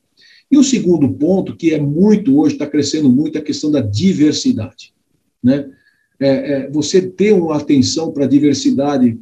[0.52, 3.80] E o segundo ponto, que é muito hoje, está crescendo muito, é a questão da
[3.80, 4.94] diversidade,
[5.42, 5.70] né?
[6.20, 9.18] É, é, você ter uma atenção para a diversidade,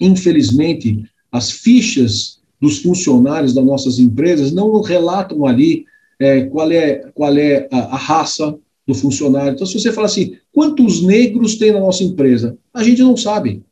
[0.00, 5.84] infelizmente, as fichas dos funcionários das nossas empresas não relatam ali
[6.18, 9.52] é, qual é, qual é a, a, raça do funcionário.
[9.52, 12.58] Então, se você fala assim, quantos negros tem na nossa empresa?
[12.74, 13.62] A gente não sabe,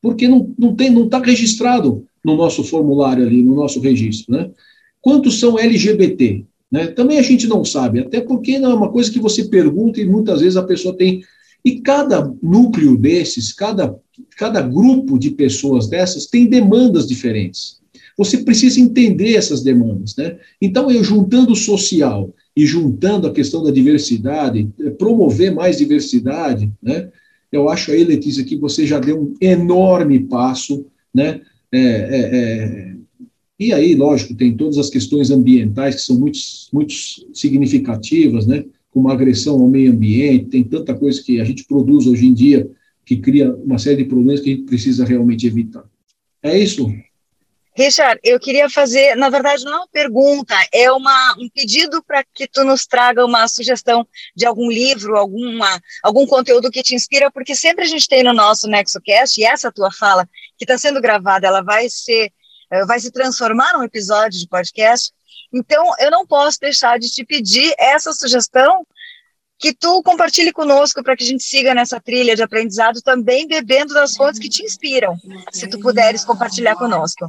[0.00, 2.06] porque não, não tem, não está registrado.
[2.24, 4.50] no nosso formulário ali, no nosso registro, né?
[5.00, 6.44] Quantos são LGBT?
[6.70, 6.86] Né?
[6.88, 10.04] Também a gente não sabe, até porque não é uma coisa que você pergunta e
[10.04, 11.22] muitas vezes a pessoa tem.
[11.64, 13.96] E cada núcleo desses, cada,
[14.36, 17.78] cada grupo de pessoas dessas tem demandas diferentes.
[18.16, 20.14] Você precisa entender essas demandas.
[20.16, 20.36] Né?
[20.60, 26.70] Então, eu juntando o social e juntando a questão da diversidade, eh, promover mais diversidade,
[26.80, 27.08] né?
[27.50, 31.40] eu acho aí, Letícia, que você já deu um enorme passo, né?
[31.70, 32.94] É, é, é,
[33.58, 36.38] e aí, lógico, tem todas as questões ambientais que são muito,
[36.72, 36.94] muito
[37.32, 38.64] significativas, né?
[38.94, 42.70] Como agressão ao meio ambiente, tem tanta coisa que a gente produz hoje em dia
[43.04, 45.84] que cria uma série de problemas que a gente precisa realmente evitar.
[46.42, 46.86] É isso?
[47.76, 52.22] Richard, eu queria fazer, na verdade, não é uma pergunta, é uma, um pedido para
[52.22, 57.32] que tu nos traga uma sugestão de algum livro, alguma, algum conteúdo que te inspira,
[57.32, 61.00] porque sempre a gente tem no nosso NexoCast, e essa tua fala, que está sendo
[61.00, 62.32] gravada, ela vai ser,
[62.70, 65.12] eh, vai se transformar num episódio de podcast.
[65.54, 68.84] Então, eu não posso deixar de te pedir essa sugestão
[69.56, 73.94] que tu compartilhe conosco para que a gente siga nessa trilha de aprendizado, também bebendo
[73.94, 75.16] das fontes que te inspiram,
[75.52, 77.24] se tu puderes compartilhar conosco.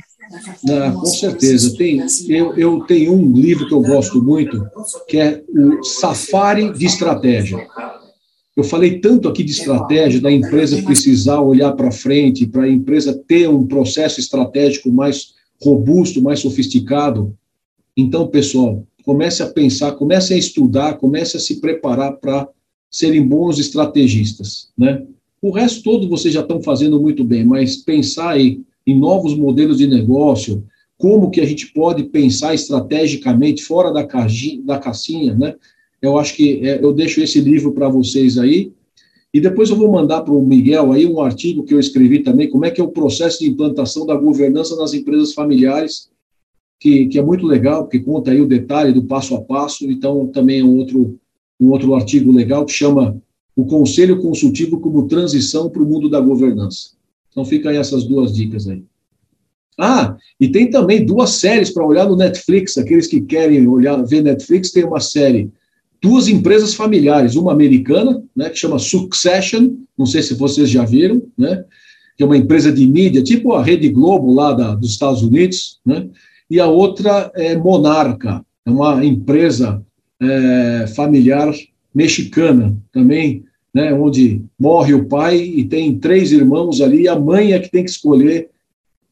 [0.67, 1.77] Ah, com certeza.
[1.77, 4.67] Tem, eu, eu tenho um livro que eu gosto muito,
[5.07, 7.67] que é o Safari de Estratégia.
[8.57, 13.13] Eu falei tanto aqui de estratégia, da empresa precisar olhar para frente, para a empresa
[13.27, 17.37] ter um processo estratégico mais robusto, mais sofisticado.
[17.95, 22.47] Então, pessoal, comece a pensar, comece a estudar, comece a se preparar para
[22.91, 25.05] serem bons estrategistas, né?
[25.41, 29.77] O resto todo vocês já estão fazendo muito bem, mas pensar aí em novos modelos
[29.77, 30.65] de negócio,
[30.97, 35.55] como que a gente pode pensar estrategicamente fora da, caixinha, da né?
[36.01, 38.71] Eu acho que é, eu deixo esse livro para vocês aí,
[39.33, 42.49] e depois eu vou mandar para o Miguel aí um artigo que eu escrevi também,
[42.49, 46.09] como é que é o processo de implantação da governança nas empresas familiares,
[46.85, 50.27] que, que é muito legal, porque conta aí o detalhe do passo a passo, então
[50.27, 51.17] também é um outro,
[51.59, 53.19] um outro artigo legal que chama
[53.55, 56.91] o Conselho Consultivo como Transição para o Mundo da Governança.
[57.31, 58.83] Então fica aí essas duas dicas aí.
[59.79, 64.21] Ah, e tem também duas séries para olhar no Netflix, aqueles que querem olhar, ver
[64.21, 65.49] Netflix, tem uma série,
[65.99, 71.23] duas empresas familiares, uma americana, né, que chama Succession, não sei se vocês já viram,
[71.35, 71.65] né,
[72.15, 75.79] que é uma empresa de mídia, tipo a Rede Globo lá da, dos Estados Unidos,
[75.83, 76.07] né,
[76.49, 79.83] e a outra é Monarca, é uma empresa
[80.21, 81.53] é, familiar
[81.93, 83.43] mexicana também,
[83.73, 87.69] né, onde morre o pai e tem três irmãos ali, e a mãe é que
[87.69, 88.49] tem que escolher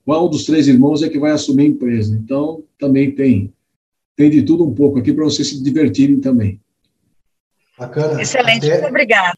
[0.06, 2.16] qual dos três irmãos é que vai assumir a empresa.
[2.16, 3.54] Então, também tem,
[4.16, 6.60] tem de tudo um pouco aqui para vocês se divertirem também.
[7.78, 8.22] Bacana.
[8.22, 9.38] Excelente, até, muito obrigado.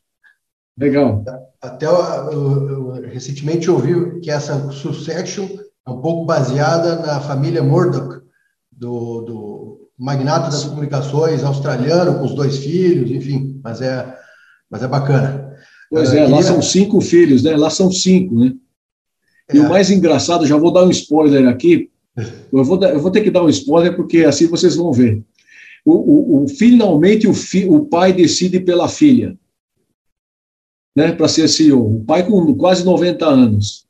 [0.77, 1.23] Legal.
[1.61, 1.95] Até eu,
[2.31, 5.47] eu, eu, recentemente ouvi que essa Succession
[5.87, 8.21] é um pouco baseada na família Murdoch,
[8.71, 14.17] do, do magnata das comunicações australiano, com os dois filhos, enfim, mas é,
[14.69, 15.55] mas é bacana.
[15.89, 16.35] Pois é, queria...
[16.35, 17.55] lá são cinco filhos, né?
[17.55, 18.53] Lá são cinco, né?
[19.53, 19.61] E é.
[19.61, 21.89] o mais engraçado, já vou dar um spoiler aqui,
[22.51, 25.21] eu vou, eu vou ter que dar um spoiler, porque assim vocês vão ver.
[25.85, 29.37] O, o, o finalmente o, fi, o pai decide pela filha,
[30.95, 31.97] né, para ser CEO.
[31.97, 33.84] O pai com quase 90 anos.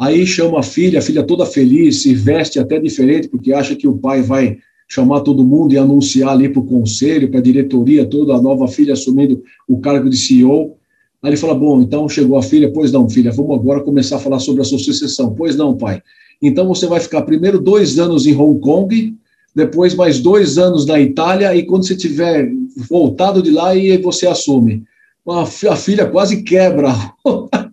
[0.00, 3.86] Aí chama a filha, a filha toda feliz, se veste até diferente, porque acha que
[3.86, 4.56] o pai vai
[4.88, 8.66] chamar todo mundo e anunciar ali para o conselho, para a diretoria toda, a nova
[8.66, 10.74] filha assumindo o cargo de CEO.
[11.22, 14.20] Aí ele fala: Bom, então chegou a filha, pois não, filha, vamos agora começar a
[14.20, 15.34] falar sobre a sua sucessão.
[15.34, 16.00] Pois não, pai.
[16.40, 19.14] Então você vai ficar primeiro dois anos em Hong Kong,
[19.54, 22.50] depois mais dois anos na Itália, e quando você tiver
[22.88, 24.82] voltado de lá, e você assume.
[25.28, 26.88] A filha quase quebra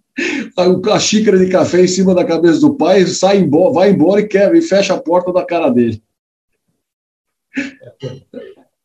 [0.58, 4.28] a xícara de café em cima da cabeça do pai, sai embora, vai embora e
[4.28, 6.02] quebra e fecha a porta da cara dele.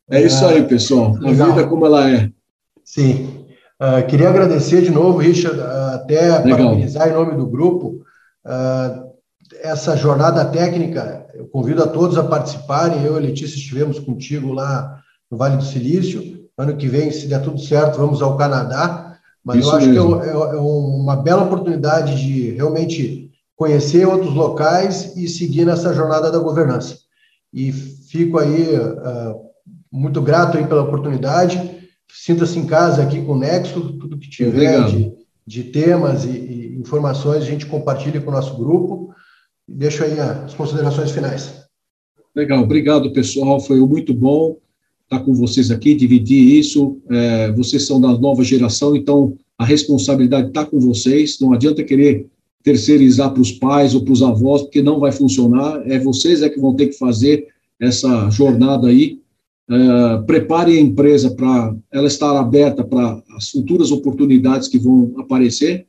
[0.09, 1.15] É isso aí, pessoal.
[1.17, 1.49] A Legal.
[1.49, 2.29] vida como ela é.
[2.83, 3.45] Sim.
[3.81, 6.43] Uh, queria agradecer de novo, Richard, uh, até Legal.
[6.43, 8.03] parabenizar em nome do grupo
[8.45, 9.11] uh,
[9.61, 11.25] essa jornada técnica.
[11.33, 13.03] Eu convido a todos a participarem.
[13.03, 16.47] Eu e Letícia estivemos contigo lá no Vale do Silício.
[16.55, 19.02] Ano que vem, se der tudo certo, vamos ao Canadá
[19.43, 20.19] mas Isso eu acho mesmo.
[20.19, 25.93] que é, é, é, uma bela oportunidade de realmente conhecer outros locais e seguir nessa
[25.93, 26.97] jornada da governança.
[27.53, 29.35] E fico aí uh,
[29.91, 31.89] muito grato aí pela oportunidade.
[32.11, 35.13] Sinta-se em casa aqui com o Nexo, tudo que tiver de,
[35.45, 39.13] de, temas e, e, informações a gente compartilha com o nosso grupo.
[39.67, 41.63] E deixo aí as considerações finais.
[42.35, 44.57] Legal, obrigado pessoal, foi muito bom
[45.13, 46.97] estar com vocês aqui, dividir isso.
[47.09, 51.37] É, vocês são da nova geração, então a responsabilidade está com vocês.
[51.39, 52.27] Não adianta querer
[52.63, 55.81] terceirizar para os pais ou para os avós, porque não vai funcionar.
[55.85, 57.47] É vocês é que vão ter que fazer
[57.79, 59.19] essa jornada aí.
[59.69, 65.85] Uh, prepare a empresa para ela estar aberta para as futuras oportunidades que vão aparecer.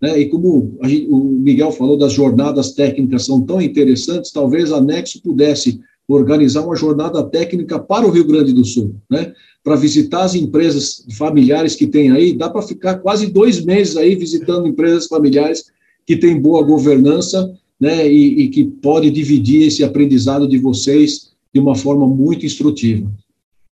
[0.00, 0.20] Né?
[0.20, 5.22] E como gente, o Miguel falou das jornadas técnicas são tão interessantes, talvez a Nexo
[5.22, 9.32] pudesse organizar uma jornada técnica para o Rio Grande do Sul, né?
[9.62, 14.14] Para visitar as empresas familiares que tem aí, dá para ficar quase dois meses aí
[14.14, 15.64] visitando empresas familiares
[16.06, 18.10] que têm boa governança, né?
[18.10, 23.12] E, e que pode dividir esse aprendizado de vocês de uma forma muito instrutiva.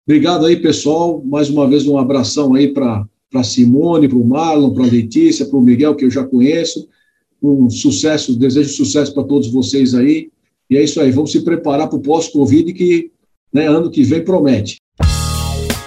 [0.06, 1.24] Obrigado aí, pessoal.
[1.26, 5.45] Mais uma vez, um abração aí para para Simone, para o Marlon, para a Letícia,
[5.45, 6.88] para o Miguel, que eu já conheço.
[7.44, 10.30] Um sucesso, desejo sucesso para todos vocês aí.
[10.70, 13.12] E é isso aí, vamos se preparar para o pós-Covid, que
[13.54, 14.78] né, ano que vem promete.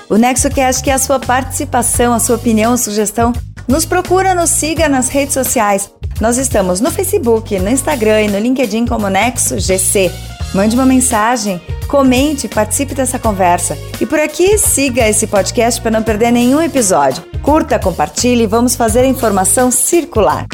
[0.08, 3.32] O NexoCast quer a sua participação, a sua opinião, sugestão.
[3.68, 5.90] Nos procura, nos siga nas redes sociais.
[6.18, 10.10] Nós estamos no Facebook, no Instagram e no LinkedIn como Nexo GC.
[10.54, 13.76] Mande uma mensagem, comente, participe dessa conversa.
[14.00, 17.22] E por aqui, siga esse podcast para não perder nenhum episódio.
[17.42, 20.46] Curta, compartilhe e vamos fazer a informação circular.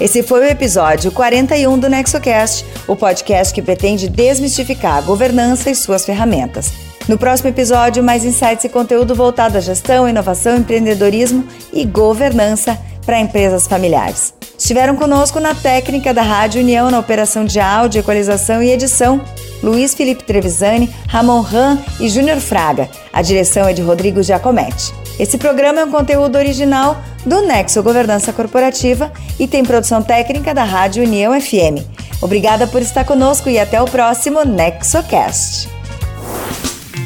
[0.00, 5.74] Esse foi o episódio 41 do NexoCast, o podcast que pretende desmistificar a governança e
[5.74, 6.72] suas ferramentas.
[7.06, 13.20] No próximo episódio, mais insights e conteúdo voltado à gestão, inovação, empreendedorismo e governança para
[13.20, 14.39] empresas familiares.
[14.60, 19.18] Estiveram conosco na técnica da Rádio União, na operação de áudio, equalização e edição,
[19.62, 22.86] Luiz Felipe Trevisani, Ramon Ram e Júnior Fraga.
[23.10, 24.92] A direção é de Rodrigo Giacometti.
[25.18, 30.62] Esse programa é um conteúdo original do Nexo Governança Corporativa e tem produção técnica da
[30.62, 31.82] Rádio União FM.
[32.20, 35.70] Obrigada por estar conosco e até o próximo NexoCast.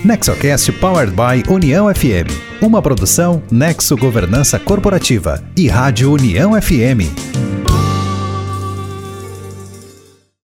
[0.04, 2.28] NexoCast Powered by União FM.
[2.60, 7.53] Uma produção Nexo Governança Corporativa e Rádio União FM.